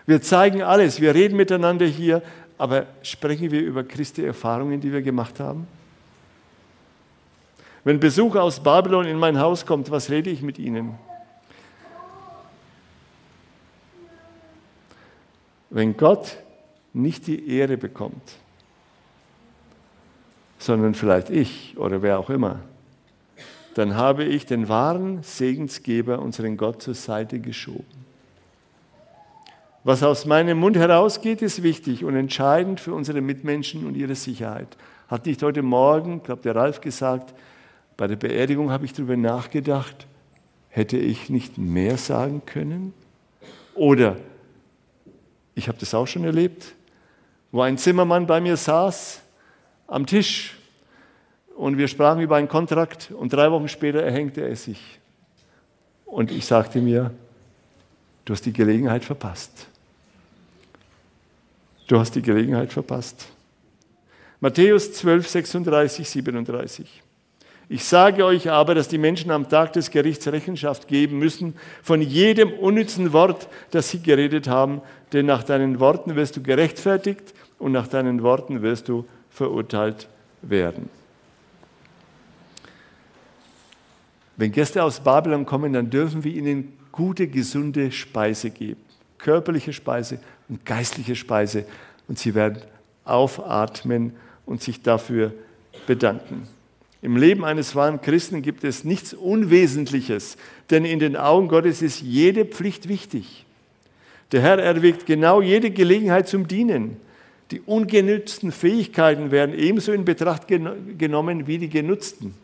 [0.07, 2.23] Wir zeigen alles, wir reden miteinander hier,
[2.59, 5.67] aber sprechen wir über Christi Erfahrungen, die wir gemacht haben?
[7.85, 10.95] Wenn Besuch aus Babylon in mein Haus kommt, was rede ich mit ihnen?
[15.71, 16.37] Wenn Gott
[16.93, 18.37] nicht die Ehre bekommt,
[20.59, 22.61] sondern vielleicht ich oder wer auch immer,
[23.75, 28.03] dann habe ich den wahren Segensgeber, unseren Gott, zur Seite geschoben.
[29.85, 34.77] Was aus meinem Mund herausgeht, ist wichtig und entscheidend für unsere Mitmenschen und ihre Sicherheit.
[35.09, 37.35] Hat nicht heute Morgen, ich glaube der Ralf gesagt,
[37.97, 40.07] bei der Beerdigung habe ich darüber nachgedacht,
[40.69, 42.95] hätte ich nicht mehr sagen können?
[43.75, 44.17] Oder
[45.55, 46.75] ich habe das auch schon erlebt,
[47.51, 49.21] wo ein Zimmermann bei mir saß
[49.87, 50.57] am Tisch
[51.57, 54.81] und wir sprachen über einen Kontrakt und drei Wochen später erhängte er sich.
[56.07, 57.11] Und ich sagte mir,
[58.25, 59.67] du hast die Gelegenheit verpasst.
[61.87, 63.29] Du hast die Gelegenheit verpasst.
[64.41, 67.03] Matthäus 12, 36, 37.
[67.69, 72.03] Ich sage euch aber, dass die Menschen am Tag des Gerichts Rechenschaft geben müssen von
[72.03, 77.73] jedem unnützen Wort, das sie geredet haben, denn nach deinen Worten wirst du gerechtfertigt und
[77.73, 80.09] nach deinen Worten wirst du verurteilt
[80.43, 80.91] werden.
[84.37, 88.81] Wenn Gäste aus Babylon kommen, dann dürfen wir ihnen gute, gesunde Speise geben.
[89.19, 90.19] Körperliche Speise
[90.49, 91.65] und geistliche Speise.
[92.09, 92.59] Und sie werden
[93.05, 94.15] aufatmen
[94.47, 95.33] und sich dafür
[95.87, 96.49] bedanken.
[97.03, 100.37] Im Leben eines wahren Christen gibt es nichts Unwesentliches,
[100.71, 103.45] denn in den Augen Gottes ist jede Pflicht wichtig.
[104.31, 106.97] Der Herr erwägt genau jede Gelegenheit zum Dienen.
[107.51, 112.35] Die ungenützten Fähigkeiten werden ebenso in Betracht genommen wie die genutzten.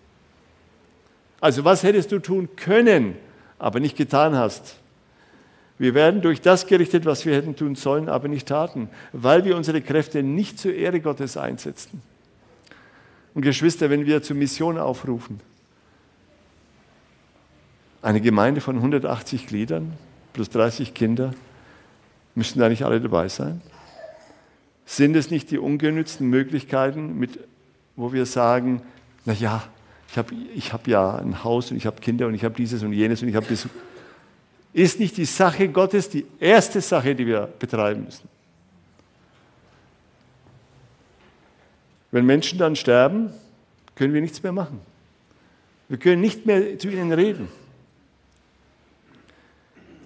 [1.41, 3.17] Also was hättest du tun können,
[3.59, 4.77] aber nicht getan hast?
[5.79, 9.57] Wir werden durch das gerichtet, was wir hätten tun sollen, aber nicht taten, weil wir
[9.57, 12.03] unsere Kräfte nicht zur Ehre Gottes einsetzten.
[13.35, 15.41] Und Geschwister, wenn wir zur Mission aufrufen,
[18.03, 19.93] eine Gemeinde von 180 Gliedern
[20.33, 21.35] plus 30 Kinder,
[22.35, 23.61] müssen da nicht alle dabei sein?
[24.87, 27.39] Sind es nicht die ungenützten Möglichkeiten, mit,
[27.95, 28.83] wo wir sagen,
[29.25, 29.63] na ja,
[30.09, 32.83] ich habe ich hab ja ein Haus und ich habe Kinder und ich habe dieses
[32.83, 33.71] und jenes und ich habe Besuch.
[34.73, 38.29] Ist nicht die Sache Gottes die erste Sache, die wir betreiben müssen?
[42.11, 43.31] Wenn Menschen dann sterben,
[43.95, 44.81] können wir nichts mehr machen.
[45.89, 47.49] Wir können nicht mehr zu ihnen reden.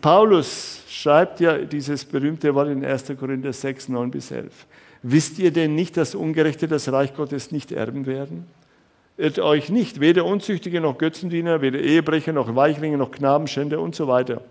[0.00, 3.12] Paulus schreibt ja dieses berühmte Wort in 1.
[3.18, 4.66] Korinther 6, 9 bis 11.
[5.04, 8.46] Wisst ihr denn nicht, dass Ungerechte das Reich Gottes nicht erben werden?
[9.18, 14.42] Euch nicht, weder Unzüchtige noch Götzendiener, weder Ehebrecher noch Weichlinge noch Knabenschänder und so weiter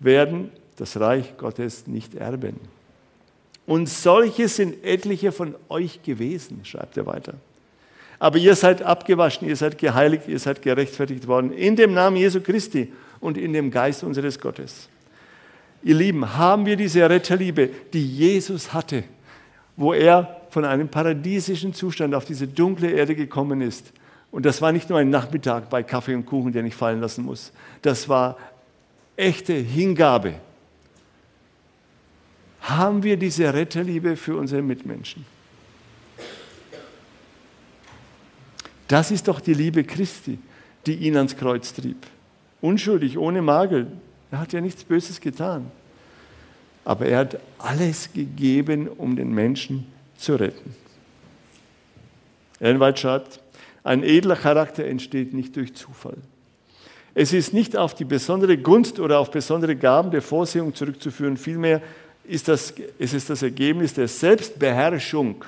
[0.00, 2.56] werden das Reich Gottes nicht erben.
[3.66, 7.34] Und solche sind etliche von euch gewesen, schreibt er weiter.
[8.18, 12.40] Aber ihr seid abgewaschen, ihr seid geheiligt, ihr seid gerechtfertigt worden in dem Namen Jesu
[12.40, 14.88] Christi und in dem Geist unseres Gottes.
[15.82, 19.04] Ihr Lieben, haben wir diese Retterliebe, die Jesus hatte,
[19.76, 23.92] wo er von einem paradiesischen Zustand auf diese dunkle Erde gekommen ist.
[24.30, 27.24] Und das war nicht nur ein Nachmittag bei Kaffee und Kuchen, den ich fallen lassen
[27.24, 27.52] muss.
[27.82, 28.36] Das war
[29.16, 30.34] echte Hingabe.
[32.62, 35.24] Haben wir diese Retterliebe für unsere Mitmenschen?
[38.86, 40.38] Das ist doch die Liebe Christi,
[40.86, 42.06] die ihn ans Kreuz trieb.
[42.60, 43.86] Unschuldig, ohne Makel.
[44.30, 45.70] Er hat ja nichts Böses getan.
[46.84, 50.74] Aber er hat alles gegeben, um den Menschen zu retten.
[52.58, 53.39] White schreibt,
[53.82, 56.16] ein edler Charakter entsteht nicht durch Zufall.
[57.14, 61.82] Es ist nicht auf die besondere Gunst oder auf besondere Gaben der Vorsehung zurückzuführen, vielmehr
[62.24, 65.44] ist, das, ist es das Ergebnis der Selbstbeherrschung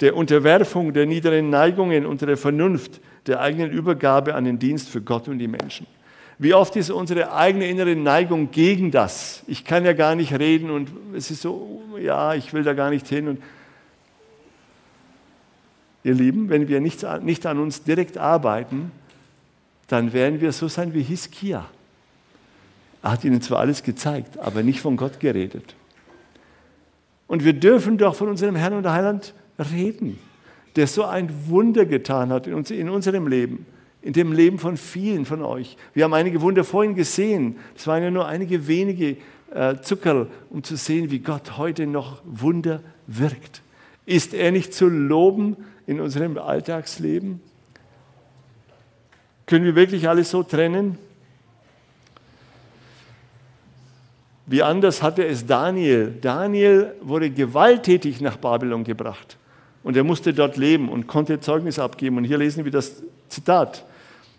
[0.00, 5.00] der Unterwerfung der niederen Neigungen und der Vernunft, der eigenen Übergabe an den Dienst für
[5.00, 5.86] Gott und die Menschen.
[6.38, 9.42] Wie oft ist unsere eigene innere Neigung gegen das?
[9.46, 12.90] Ich kann ja gar nicht reden und es ist so, ja, ich will da gar
[12.90, 13.28] nicht hin.
[13.28, 13.42] Und
[16.06, 18.92] ihr Lieben, wenn wir nicht, nicht an uns direkt arbeiten,
[19.88, 21.66] dann werden wir so sein wie Hiskia.
[23.02, 25.74] Er hat ihnen zwar alles gezeigt, aber nicht von Gott geredet.
[27.26, 29.34] Und wir dürfen doch von unserem Herrn und Heiland
[29.72, 30.18] reden,
[30.76, 33.66] der so ein Wunder getan hat in, uns, in unserem Leben,
[34.00, 35.76] in dem Leben von vielen von euch.
[35.92, 37.56] Wir haben einige Wunder vorhin gesehen.
[37.76, 39.16] Es waren ja nur einige wenige
[39.52, 43.62] äh, Zuckerl, um zu sehen, wie Gott heute noch Wunder wirkt.
[44.04, 47.40] Ist er nicht zu loben in unserem Alltagsleben?
[49.46, 50.98] Können wir wirklich alles so trennen?
[54.46, 56.14] Wie anders hatte es Daniel.
[56.20, 59.36] Daniel wurde gewalttätig nach Babylon gebracht.
[59.82, 62.16] Und er musste dort leben und konnte Zeugnis abgeben.
[62.16, 63.84] Und hier lesen wir das Zitat,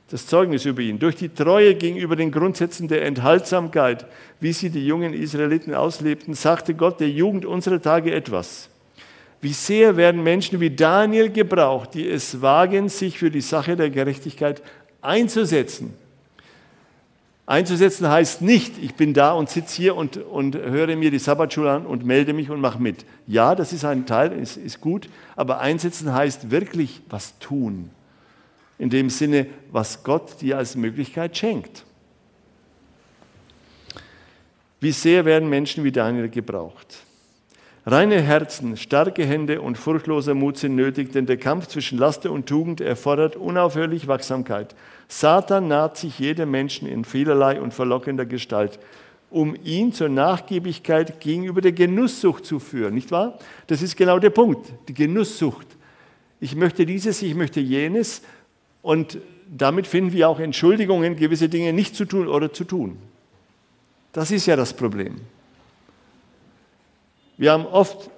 [0.09, 0.99] das Zeugnis über ihn.
[0.99, 4.05] Durch die Treue gegenüber den Grundsätzen der Enthaltsamkeit,
[4.39, 8.69] wie sie die jungen Israeliten auslebten, sagte Gott der Jugend unserer Tage etwas.
[9.41, 13.89] Wie sehr werden Menschen wie Daniel gebraucht, die es wagen, sich für die Sache der
[13.89, 14.63] Gerechtigkeit
[15.01, 15.93] einzusetzen.
[17.45, 21.71] Einzusetzen heißt nicht, ich bin da und sitze hier und, und höre mir die Sabbatschule
[21.71, 23.05] an und melde mich und mache mit.
[23.25, 27.89] Ja, das ist ein Teil, ist, ist gut, aber einsetzen heißt wirklich was tun.
[28.77, 31.85] In dem Sinne, was Gott dir als Möglichkeit schenkt.
[34.81, 37.06] Wie sehr werden Menschen wie Daniel gebraucht?
[37.89, 42.45] Reine Herzen, starke Hände und furchtloser Mut sind nötig, denn der Kampf zwischen Laster und
[42.45, 44.75] Tugend erfordert unaufhörlich Wachsamkeit.
[45.07, 48.77] Satan naht sich jedem Menschen in vielerlei und verlockender Gestalt,
[49.29, 53.39] um ihn zur Nachgiebigkeit gegenüber der Genusssucht zu führen, nicht wahr?
[53.67, 55.67] Das ist genau der Punkt, die Genusssucht.
[56.41, 58.21] Ich möchte dieses, ich möchte jenes
[58.81, 59.17] und
[59.49, 62.97] damit finden wir auch Entschuldigungen, gewisse Dinge nicht zu tun oder zu tun.
[64.11, 65.21] Das ist ja das Problem.
[67.37, 68.09] Wir haben oft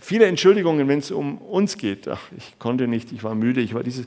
[0.00, 2.08] viele Entschuldigungen, wenn es um uns geht.
[2.08, 4.06] Ach, ich konnte nicht, ich war müde, ich war dieses.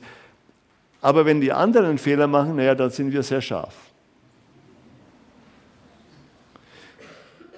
[1.00, 3.74] Aber wenn die anderen Fehler machen, naja, dann sind wir sehr scharf.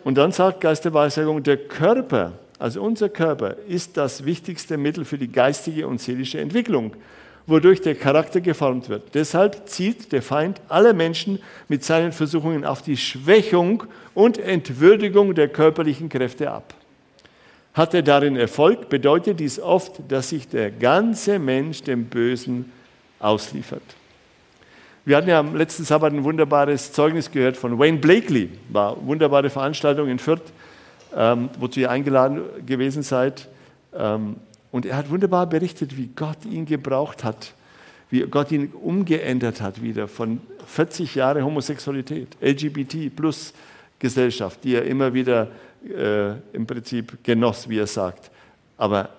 [0.03, 5.05] Und dann sagt Geist der Weissagung, der Körper, also unser Körper, ist das wichtigste Mittel
[5.05, 6.95] für die geistige und seelische Entwicklung
[7.47, 9.15] wodurch der Charakter geformt wird.
[9.15, 15.49] Deshalb zielt der Feind alle Menschen mit seinen Versuchungen auf die Schwächung und Entwürdigung der
[15.49, 16.75] körperlichen Kräfte ab.
[17.75, 22.73] Hat er darin Erfolg, bedeutet dies oft, dass sich der ganze Mensch dem Bösen
[23.19, 23.83] ausliefert.
[25.05, 28.49] Wir hatten ja am letzten Sabbat ein wunderbares Zeugnis gehört von Wayne Blakely.
[28.71, 30.53] War eine wunderbare Veranstaltung in Fürth,
[31.15, 33.49] ähm, wozu ihr eingeladen gewesen seid.
[33.95, 34.37] Ähm,
[34.75, 37.55] und er hat wunderbar berichtet, wie Gott ihn gebraucht hat,
[38.11, 43.55] wie Gott ihn umgeändert hat wieder von 40 Jahren Homosexualität, LGBT plus
[44.01, 45.47] Gesellschaft, die er immer wieder
[45.89, 48.33] äh, im Prinzip genoss, wie er sagt.
[48.77, 49.11] Aber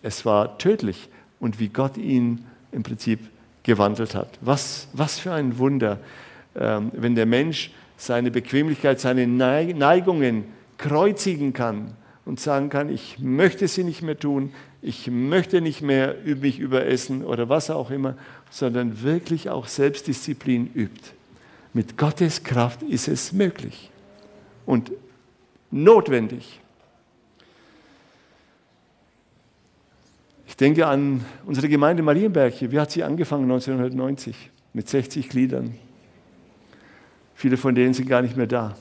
[0.00, 1.10] es war tödlich
[1.40, 3.20] und wie Gott ihn im Prinzip
[3.64, 4.38] gewandelt hat.
[4.40, 5.98] Was, was für ein Wunder,
[6.56, 10.44] ähm, wenn der Mensch seine Bequemlichkeit, seine Neigungen
[10.78, 11.92] kreuzigen kann
[12.24, 17.24] und sagen kann, ich möchte sie nicht mehr tun, ich möchte nicht mehr mich überessen
[17.24, 18.16] oder was auch immer,
[18.50, 21.12] sondern wirklich auch Selbstdisziplin übt.
[21.72, 23.90] Mit Gottes Kraft ist es möglich
[24.66, 24.90] und
[25.70, 26.60] notwendig.
[30.48, 32.72] Ich denke an unsere Gemeinde Marienberg hier.
[32.72, 34.50] Wie hat sie angefangen 1990?
[34.74, 35.74] Mit 60 Gliedern.
[37.34, 38.76] Viele von denen sind gar nicht mehr da.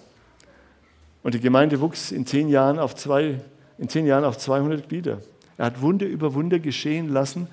[1.23, 3.39] Und die Gemeinde wuchs in zehn Jahren auf, zwei,
[3.77, 5.21] in zehn Jahren auf 200 Glieder.
[5.61, 7.47] Er hat Wunder über Wunder geschehen lassen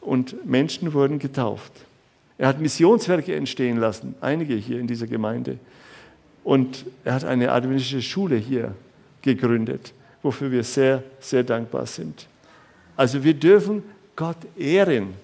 [0.00, 1.70] und Menschen wurden getauft.
[2.36, 5.58] Er hat Missionswerke entstehen lassen, einige hier in dieser Gemeinde.
[6.42, 8.74] Und er hat eine adventistische Schule hier
[9.22, 9.92] gegründet,
[10.24, 12.26] wofür wir sehr, sehr dankbar sind.
[12.96, 13.84] Also wir dürfen
[14.16, 15.14] Gott ehren.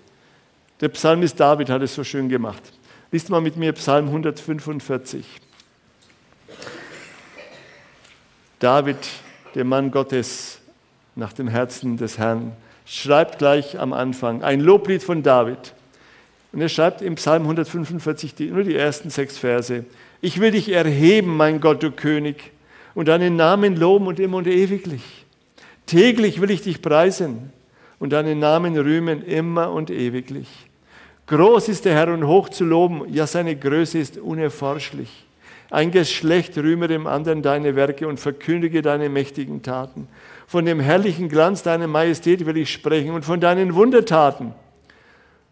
[0.81, 2.63] Der Psalmist David hat es so schön gemacht.
[3.11, 5.27] Liest mal mit mir Psalm 145.
[8.61, 9.09] David,
[9.57, 10.61] der Mann Gottes
[11.19, 12.53] nach dem Herzen des Herrn,
[12.87, 15.75] schreibt gleich am Anfang ein Loblied von David.
[16.53, 19.85] Und er schreibt im Psalm 145 die, nur die ersten sechs Verse.
[20.21, 22.53] Ich will dich erheben, mein Gott, du König,
[22.95, 25.03] und deinen Namen loben und immer und ewiglich.
[25.87, 27.53] Täglich will ich dich preisen
[27.99, 30.49] und deinen Namen rühmen immer und ewiglich.
[31.27, 35.27] Groß ist der Herr und hoch zu loben, ja seine Größe ist unerforschlich.
[35.71, 40.09] Ein Geschlecht rühme dem anderen deine Werke und verkündige deine mächtigen Taten.
[40.49, 44.55] Von dem herrlichen Glanz deiner Majestät will ich sprechen und von deinen Wundertaten.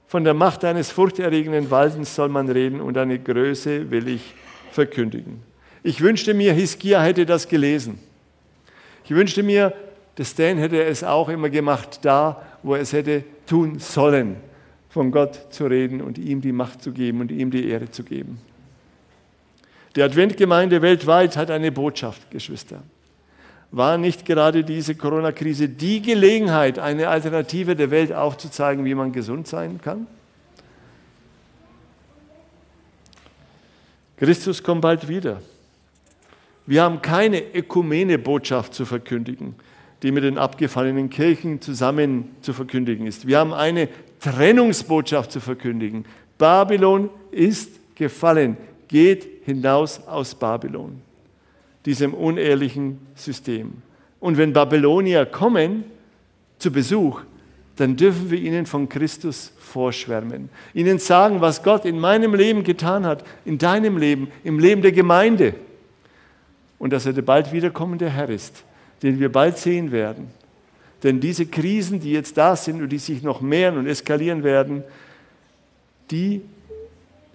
[0.07, 4.34] Von der Macht deines furchterregenden Waltens soll man reden und deine Größe will ich
[4.70, 5.42] verkündigen.
[5.82, 7.99] Ich wünschte mir, Hiskia hätte das gelesen.
[9.05, 9.74] Ich wünschte mir,
[10.16, 14.36] der Stan hätte es auch immer gemacht, da, wo er es hätte tun sollen,
[14.88, 18.03] von Gott zu reden und ihm die Macht zu geben und ihm die Ehre zu
[18.03, 18.38] geben.
[19.94, 22.82] Die Adventgemeinde weltweit hat eine Botschaft, Geschwister.
[23.70, 29.48] War nicht gerade diese Corona-Krise die Gelegenheit, eine Alternative der Welt aufzuzeigen, wie man gesund
[29.48, 30.06] sein kann?
[34.16, 35.42] Christus kommt bald wieder.
[36.64, 39.54] Wir haben keine Ökumene-Botschaft zu verkündigen,
[40.02, 43.26] die mit den abgefallenen Kirchen zusammen zu verkündigen ist.
[43.26, 43.88] Wir haben eine
[44.20, 46.04] Trennungsbotschaft zu verkündigen.
[46.38, 48.56] Babylon ist gefallen.
[48.88, 51.02] Geht hinaus aus Babylon,
[51.87, 53.74] diesem unehrlichen System.
[54.20, 55.84] Und wenn Babylonier kommen
[56.59, 57.20] zu Besuch,
[57.76, 60.49] dann dürfen wir ihnen von Christus vorschwärmen.
[60.74, 64.93] Ihnen sagen, was Gott in meinem Leben getan hat, in deinem Leben, im Leben der
[64.93, 65.55] Gemeinde.
[66.78, 68.64] Und dass er der bald wiederkommende Herr ist,
[69.03, 70.28] den wir bald sehen werden.
[71.03, 74.82] Denn diese Krisen, die jetzt da sind und die sich noch mehren und eskalieren werden,
[76.11, 76.41] die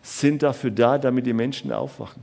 [0.02, 2.22] sind dafür da, damit die Menschen aufwachen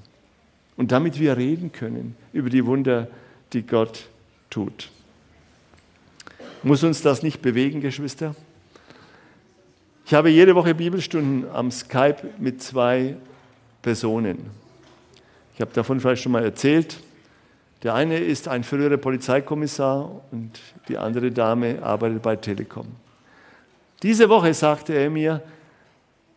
[0.79, 3.09] und damit wir reden können über die Wunder,
[3.53, 4.09] die Gott
[4.49, 4.89] tut.
[6.63, 8.35] Muss uns das nicht bewegen, Geschwister?
[10.07, 13.17] Ich habe jede Woche Bibelstunden am Skype mit zwei
[13.83, 14.39] Personen.
[15.55, 17.01] Ich habe davon vielleicht schon mal erzählt.
[17.83, 22.87] Der eine ist ein früherer Polizeikommissar und die andere Dame arbeitet bei Telekom.
[24.03, 25.43] Diese Woche sagte er mir,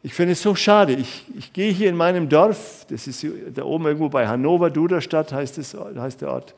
[0.04, 3.64] ich finde es so schade, ich, ich gehe hier in meinem Dorf, das ist da
[3.64, 6.56] oben irgendwo bei Hannover, Duderstadt heißt, es, heißt der Ort,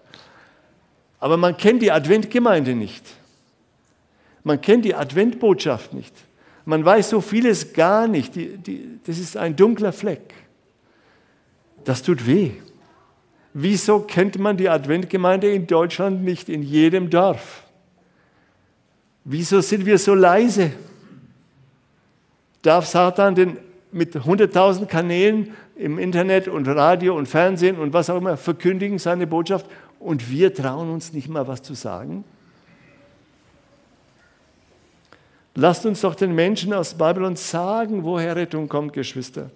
[1.20, 3.04] aber man kennt die Adventgemeinde nicht.
[4.44, 6.14] Man kennt die Adventbotschaft nicht.
[6.66, 8.36] Man weiß so vieles gar nicht.
[8.36, 10.34] Die, die, das ist ein dunkler Fleck.
[11.84, 12.52] Das tut weh.
[13.54, 17.64] Wieso kennt man die Adventgemeinde in Deutschland nicht in jedem Dorf?
[19.24, 20.72] Wieso sind wir so leise?
[22.64, 23.58] Darf Satan denn
[23.92, 29.28] mit 100.000 Kanälen im Internet und Radio und Fernsehen und was auch immer verkündigen seine
[29.28, 29.68] Botschaft
[30.00, 32.24] und wir trauen uns nicht mal was zu sagen?
[35.56, 39.52] Lasst uns doch den Menschen aus Babylon sagen, woher Rettung kommt, Geschwister.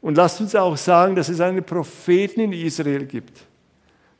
[0.00, 3.40] Und lasst uns auch sagen, dass es einen Propheten in Israel gibt.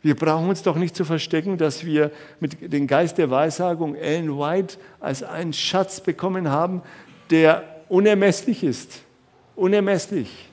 [0.00, 4.38] Wir brauchen uns doch nicht zu verstecken, dass wir mit dem Geist der Weissagung Ellen
[4.38, 6.82] White als einen Schatz bekommen haben,
[7.30, 9.02] der unermesslich ist.
[9.56, 10.48] Unermesslich.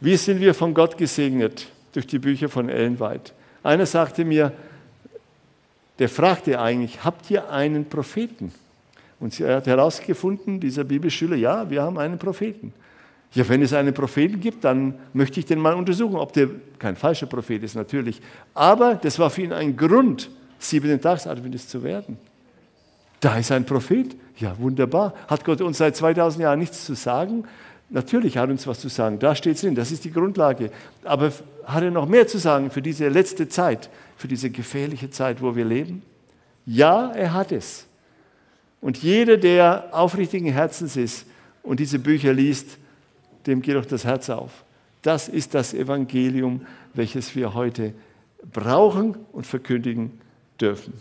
[0.00, 3.32] Wie sind wir von Gott gesegnet durch die Bücher von Ellen White?
[3.62, 4.52] Einer sagte mir,
[5.98, 8.52] der fragte eigentlich, habt ihr einen Propheten?
[9.18, 12.72] Und er hat herausgefunden, dieser Bibelschüler, ja, wir haben einen Propheten.
[13.32, 16.96] Ja, wenn es einen Propheten gibt, dann möchte ich den mal untersuchen, ob der kein
[16.96, 18.20] falscher Prophet ist, natürlich.
[18.54, 22.18] Aber das war für ihn ein Grund, siebenten Tagsadventist zu werden.
[23.20, 24.16] Da ist ein Prophet.
[24.36, 25.14] Ja, wunderbar.
[25.28, 27.44] Hat Gott uns seit 2000 Jahren nichts zu sagen?
[27.88, 29.18] Natürlich hat er uns was zu sagen.
[29.18, 29.74] Da steht es drin.
[29.74, 30.70] Das ist die Grundlage.
[31.04, 31.32] Aber
[31.64, 33.88] hat er noch mehr zu sagen für diese letzte Zeit?
[34.16, 36.02] für diese gefährliche Zeit, wo wir leben?
[36.64, 37.86] Ja, er hat es.
[38.80, 41.26] Und jeder, der aufrichtigen Herzens ist
[41.62, 42.78] und diese Bücher liest,
[43.46, 44.64] dem geht doch das Herz auf.
[45.02, 47.92] Das ist das Evangelium, welches wir heute
[48.52, 50.18] brauchen und verkündigen
[50.60, 50.94] dürfen.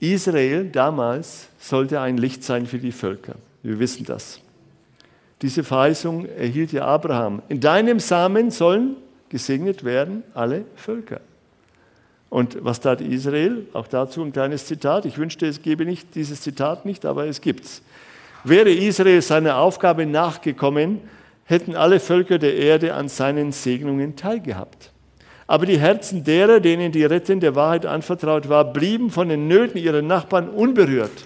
[0.00, 3.36] Israel damals sollte ein Licht sein für die Völker.
[3.62, 4.40] Wir wissen das.
[5.42, 7.42] Diese Verheißung erhielt ja Abraham.
[7.48, 8.96] In deinem Samen sollen
[9.28, 11.20] gesegnet werden alle Völker.
[12.28, 13.66] Und was tat Israel?
[13.72, 15.04] Auch dazu ein kleines Zitat.
[15.06, 17.82] Ich wünschte, es gäbe nicht dieses Zitat nicht, aber es gibt's.
[18.44, 21.00] Wäre Israel seiner Aufgabe nachgekommen,
[21.44, 24.92] hätten alle Völker der Erde an seinen Segnungen teilgehabt.
[25.46, 30.02] Aber die Herzen derer, denen die rettende Wahrheit anvertraut war, blieben von den Nöten ihrer
[30.02, 31.24] Nachbarn unberührt.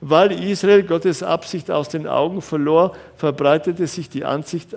[0.00, 4.76] Weil Israel Gottes Absicht aus den Augen verlor, verbreitete sich die Ansicht,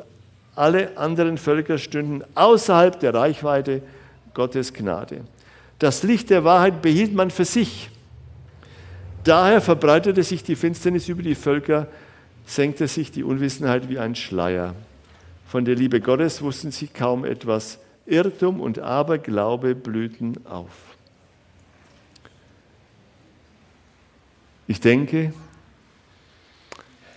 [0.56, 3.82] alle anderen Völker stünden außerhalb der Reichweite
[4.34, 5.22] Gottes Gnade.
[5.80, 7.90] Das Licht der Wahrheit behielt man für sich.
[9.26, 11.88] Daher verbreitete sich die Finsternis über die Völker,
[12.46, 14.76] senkte sich die Unwissenheit wie ein Schleier.
[15.48, 17.80] Von der Liebe Gottes wussten sie kaum etwas.
[18.06, 20.96] Irrtum und Aberglaube blühten auf.
[24.68, 25.34] Ich denke,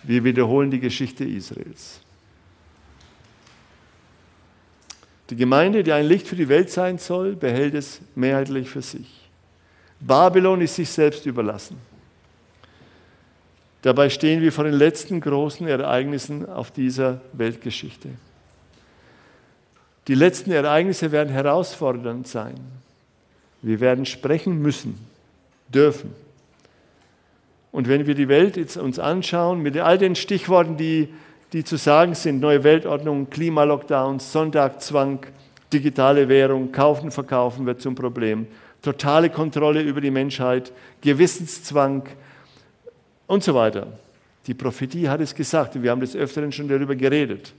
[0.03, 2.01] wir wiederholen die Geschichte Israels.
[5.31, 9.29] Die Gemeinde, die ein Licht für die Welt sein soll, behält es mehrheitlich für sich.
[10.01, 11.77] Babylon ist sich selbst überlassen.
[13.83, 18.11] Dabei stehen wir vor den letzten großen Ereignissen auf dieser Weltgeschichte.
[20.09, 22.55] Die letzten Ereignisse werden herausfordernd sein.
[23.61, 24.99] Wir werden sprechen müssen,
[25.69, 26.13] dürfen.
[27.71, 31.09] Und wenn wir die Welt jetzt uns anschauen, mit all den Stichworten, die,
[31.53, 35.21] die zu sagen sind, neue Weltordnung, Klimalockdowns, Sonntagzwang,
[35.73, 38.47] digitale Währung, kaufen, verkaufen wird zum Problem,
[38.81, 42.05] totale Kontrolle über die Menschheit, Gewissenszwang,
[43.29, 43.87] und so weiter.
[44.47, 47.53] Die Prophetie hat es gesagt wir haben des Öfteren schon darüber geredet.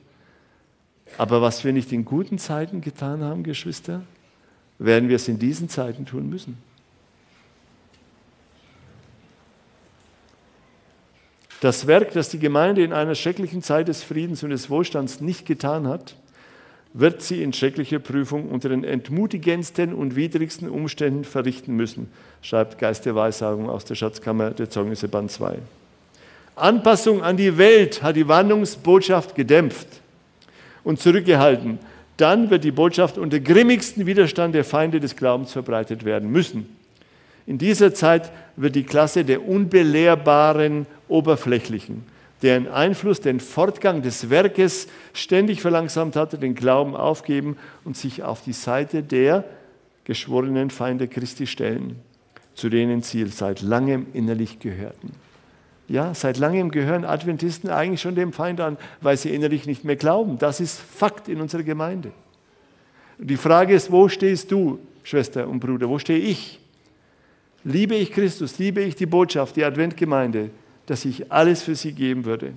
[1.17, 4.03] Aber was wir nicht in guten Zeiten getan haben, Geschwister,
[4.77, 6.57] werden wir es in diesen Zeiten tun müssen.
[11.61, 15.45] Das Werk, das die Gemeinde in einer schrecklichen Zeit des Friedens und des Wohlstands nicht
[15.45, 16.15] getan hat,
[16.93, 22.09] wird sie in schrecklicher Prüfung unter den entmutigendsten und widrigsten Umständen verrichten müssen,
[22.41, 25.59] schreibt Geist der Weissagung aus der Schatzkammer der Zeugnisse Band 2.
[26.55, 29.87] Anpassung an die Welt hat die Warnungsbotschaft gedämpft
[30.83, 31.79] und zurückgehalten.
[32.17, 36.77] Dann wird die Botschaft unter grimmigsten Widerstand der Feinde des Glaubens verbreitet werden müssen.
[37.45, 42.03] In dieser Zeit wird die Klasse der unbelehrbaren Oberflächlichen
[42.41, 48.41] deren Einfluss den Fortgang des Werkes ständig verlangsamt hatte, den Glauben aufgeben und sich auf
[48.41, 49.43] die Seite der
[50.05, 51.97] geschworenen Feinde Christi stellen,
[52.55, 55.11] zu denen sie seit langem innerlich gehörten.
[55.89, 59.95] Ja, seit langem gehören Adventisten eigentlich schon dem Feind an, weil sie innerlich nicht mehr
[59.95, 60.37] glauben.
[60.37, 62.11] Das ist Fakt in unserer Gemeinde.
[63.17, 65.89] Die Frage ist, wo stehst du, Schwester und Bruder?
[65.89, 66.59] Wo stehe ich?
[67.63, 68.57] Liebe ich Christus?
[68.59, 70.51] Liebe ich die Botschaft, die Adventgemeinde?
[70.89, 72.53] dass ich alles für sie geben würde.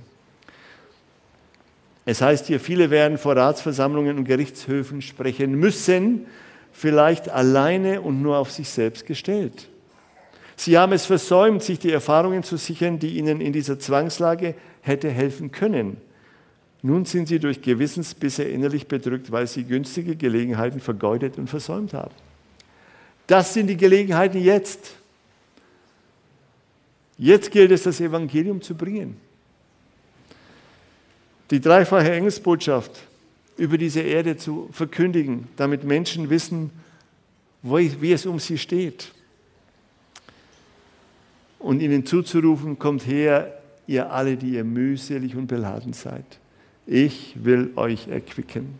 [2.06, 6.26] Es heißt hier, viele werden vor Ratsversammlungen und Gerichtshöfen sprechen müssen,
[6.72, 9.68] vielleicht alleine und nur auf sich selbst gestellt.
[10.64, 15.10] Sie haben es versäumt, sich die Erfahrungen zu sichern, die ihnen in dieser Zwangslage hätte
[15.10, 15.96] helfen können.
[16.82, 22.14] Nun sind sie durch Gewissensbisse innerlich bedrückt, weil sie günstige Gelegenheiten vergeudet und versäumt haben.
[23.26, 24.94] Das sind die Gelegenheiten jetzt.
[27.18, 29.16] Jetzt gilt es, das Evangelium zu bringen.
[31.50, 33.00] Die dreifache Engelsbotschaft
[33.56, 36.70] über diese Erde zu verkündigen, damit Menschen wissen,
[37.62, 39.10] wie es um sie steht.
[41.62, 46.24] Und ihnen zuzurufen, kommt her, ihr alle, die ihr mühselig und beladen seid.
[46.86, 48.74] Ich will euch erquicken.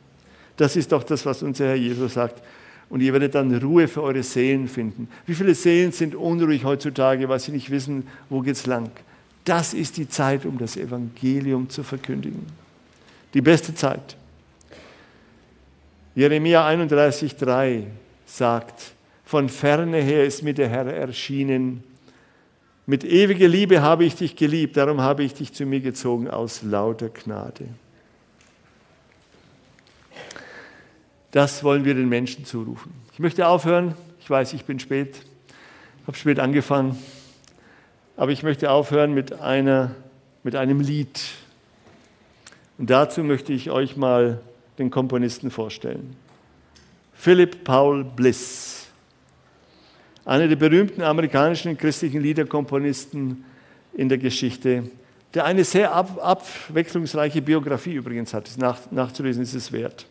[0.56, 2.42] Das ist doch das, was unser Herr Jesus sagt
[2.92, 5.08] und ihr werdet dann Ruhe für eure Seelen finden.
[5.24, 8.90] Wie viele Seelen sind unruhig heutzutage, weil sie nicht wissen, wo geht's lang?
[9.44, 12.44] Das ist die Zeit, um das Evangelium zu verkündigen.
[13.32, 14.14] Die beste Zeit.
[16.14, 17.84] Jeremia 31,3
[18.26, 18.92] sagt,
[19.24, 21.82] von ferne her ist mir der Herr erschienen.
[22.84, 26.62] Mit ewiger Liebe habe ich dich geliebt, darum habe ich dich zu mir gezogen aus
[26.62, 27.68] lauter Gnade.
[31.30, 32.92] Das wollen wir den Menschen zurufen.
[33.12, 33.94] Ich möchte aufhören.
[34.20, 35.22] Ich weiß, ich bin spät,
[36.06, 36.96] habe spät angefangen.
[38.16, 39.94] Aber ich möchte aufhören mit, einer,
[40.42, 41.20] mit einem Lied.
[42.78, 44.40] Und dazu möchte ich euch mal
[44.78, 46.16] den Komponisten vorstellen.
[47.14, 48.71] Philip Paul Bliss,
[50.24, 53.44] einer der berühmten amerikanischen christlichen Liederkomponisten
[53.94, 54.84] in der Geschichte,
[55.34, 58.50] der eine sehr ab, abwechslungsreiche Biografie übrigens hat.
[58.58, 60.06] Nach, nachzulesen ist es wert.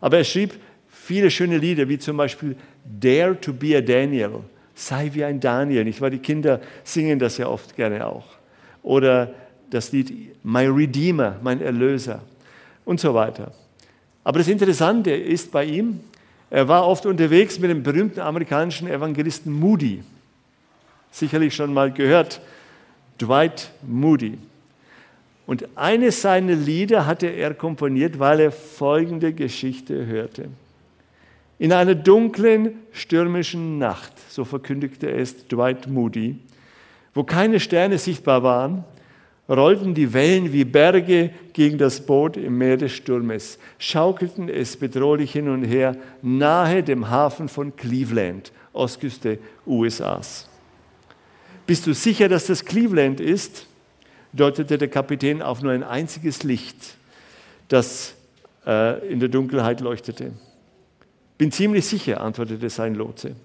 [0.00, 0.54] Aber er schrieb
[0.88, 4.40] viele schöne Lieder, wie zum Beispiel Dare to be a Daniel,
[4.74, 5.84] sei wie ein Daniel.
[5.84, 6.10] Nicht wahr?
[6.10, 8.26] Die Kinder singen das ja oft gerne auch.
[8.82, 9.34] Oder
[9.70, 12.22] das Lied My Redeemer, mein Erlöser
[12.84, 13.52] und so weiter.
[14.24, 16.00] Aber das Interessante ist bei ihm,
[16.52, 20.02] er war oft unterwegs mit dem berühmten amerikanischen Evangelisten Moody.
[21.10, 22.42] Sicherlich schon mal gehört,
[23.18, 24.36] Dwight Moody.
[25.46, 30.50] Und eines seiner Lieder hatte er komponiert, weil er folgende Geschichte hörte.
[31.58, 36.38] In einer dunklen, stürmischen Nacht, so verkündigte es Dwight Moody,
[37.14, 38.84] wo keine Sterne sichtbar waren,
[39.52, 45.32] rollten die Wellen wie Berge gegen das Boot im Meer des Sturmes, schaukelten es bedrohlich
[45.32, 50.48] hin und her nahe dem Hafen von Cleveland, Ostküste USAs.
[51.66, 53.66] Bist du sicher, dass das Cleveland ist?
[54.32, 56.96] deutete der Kapitän auf nur ein einziges Licht,
[57.68, 58.14] das
[58.66, 60.32] äh, in der Dunkelheit leuchtete.
[61.38, 63.36] Bin ziemlich sicher, antwortete sein Lotse.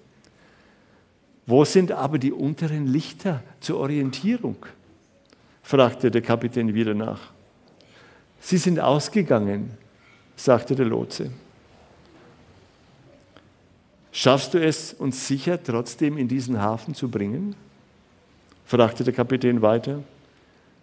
[1.46, 4.56] Wo sind aber die unteren Lichter zur Orientierung?
[5.68, 7.20] Fragte der Kapitän wieder nach.
[8.40, 9.76] Sie sind ausgegangen,
[10.34, 11.30] sagte der Lotse.
[14.10, 17.54] Schaffst du es, uns sicher trotzdem in diesen Hafen zu bringen?
[18.64, 20.02] fragte der Kapitän weiter.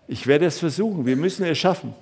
[0.07, 1.95] Ich werde es versuchen, wir müssen es schaffen.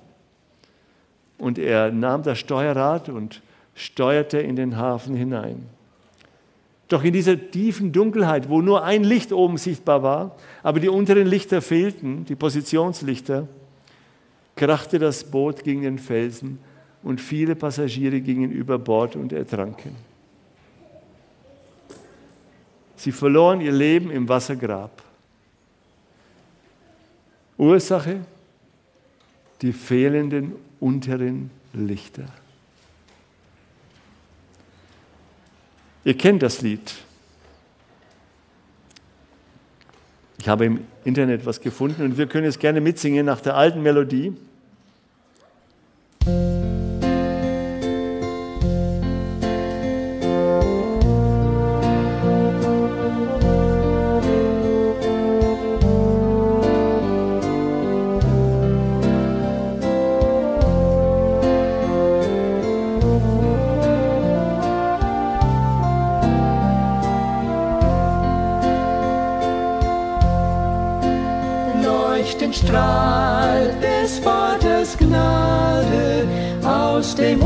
[1.38, 3.40] Und er nahm das Steuerrad und
[3.74, 5.70] steuerte in den Hafen hinein.
[6.94, 11.26] Doch in dieser tiefen Dunkelheit, wo nur ein Licht oben sichtbar war, aber die unteren
[11.26, 13.48] Lichter fehlten, die Positionslichter,
[14.54, 16.60] krachte das Boot gegen den Felsen
[17.02, 19.96] und viele Passagiere gingen über Bord und ertranken.
[22.94, 25.02] Sie verloren ihr Leben im Wassergrab.
[27.58, 28.20] Ursache?
[29.62, 32.26] Die fehlenden unteren Lichter.
[36.04, 36.92] Ihr kennt das Lied.
[40.38, 43.82] Ich habe im Internet was gefunden und wir können es gerne mitsingen nach der alten
[43.82, 44.34] Melodie.
[77.14, 77.38] Schifflein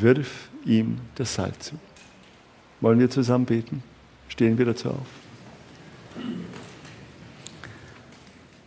[0.00, 1.74] wirf ihm das Seil zu.
[2.80, 3.82] Wollen wir zusammen beten?
[4.28, 5.06] Stehen wir dazu auf.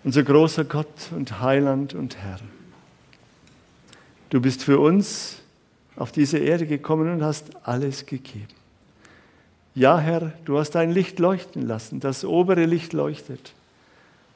[0.03, 2.39] Unser großer Gott und Heiland und Herr,
[4.29, 5.37] du bist für uns
[5.95, 8.47] auf diese Erde gekommen und hast alles gegeben.
[9.75, 13.53] Ja, Herr, du hast dein Licht leuchten lassen, das obere Licht leuchtet.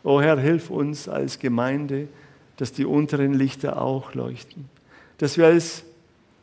[0.03, 2.07] O Herr, hilf uns als Gemeinde,
[2.55, 4.69] dass die unteren Lichter auch leuchten.
[5.17, 5.83] Dass wir als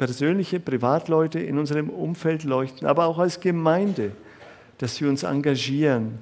[0.05, 4.12] persönliche Privatleute in unserem Umfeld leuchten, aber auch als Gemeinde,
[4.76, 6.18] dass wir uns engagieren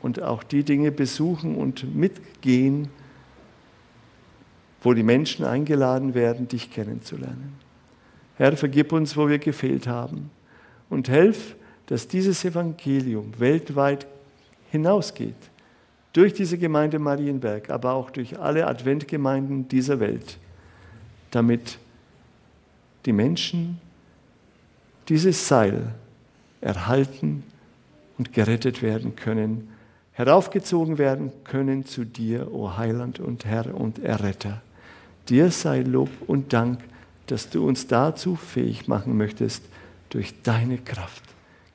[0.00, 2.88] und auch die Dinge besuchen und mitgehen,
[4.80, 7.52] wo die Menschen eingeladen werden, dich kennenzulernen.
[8.36, 10.30] Herr, vergib uns, wo wir gefehlt haben
[10.88, 11.54] und helf,
[11.84, 14.06] dass dieses Evangelium weltweit
[14.70, 15.34] hinausgeht,
[16.14, 20.38] durch diese Gemeinde Marienberg, aber auch durch alle Adventgemeinden dieser Welt,
[21.30, 21.78] damit
[23.06, 23.80] die Menschen
[25.08, 25.94] dieses Seil
[26.60, 27.44] erhalten
[28.18, 29.68] und gerettet werden können,
[30.12, 34.62] heraufgezogen werden können zu dir, o Heiland und Herr und Erretter.
[35.28, 36.80] Dir sei Lob und Dank,
[37.26, 39.62] dass du uns dazu fähig machen möchtest
[40.10, 41.22] durch deine Kraft.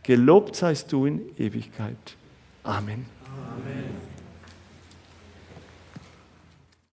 [0.04, 1.96] Gelobt seist du in Ewigkeit.
[2.64, 3.06] Amen.
[3.26, 4.13] Amen.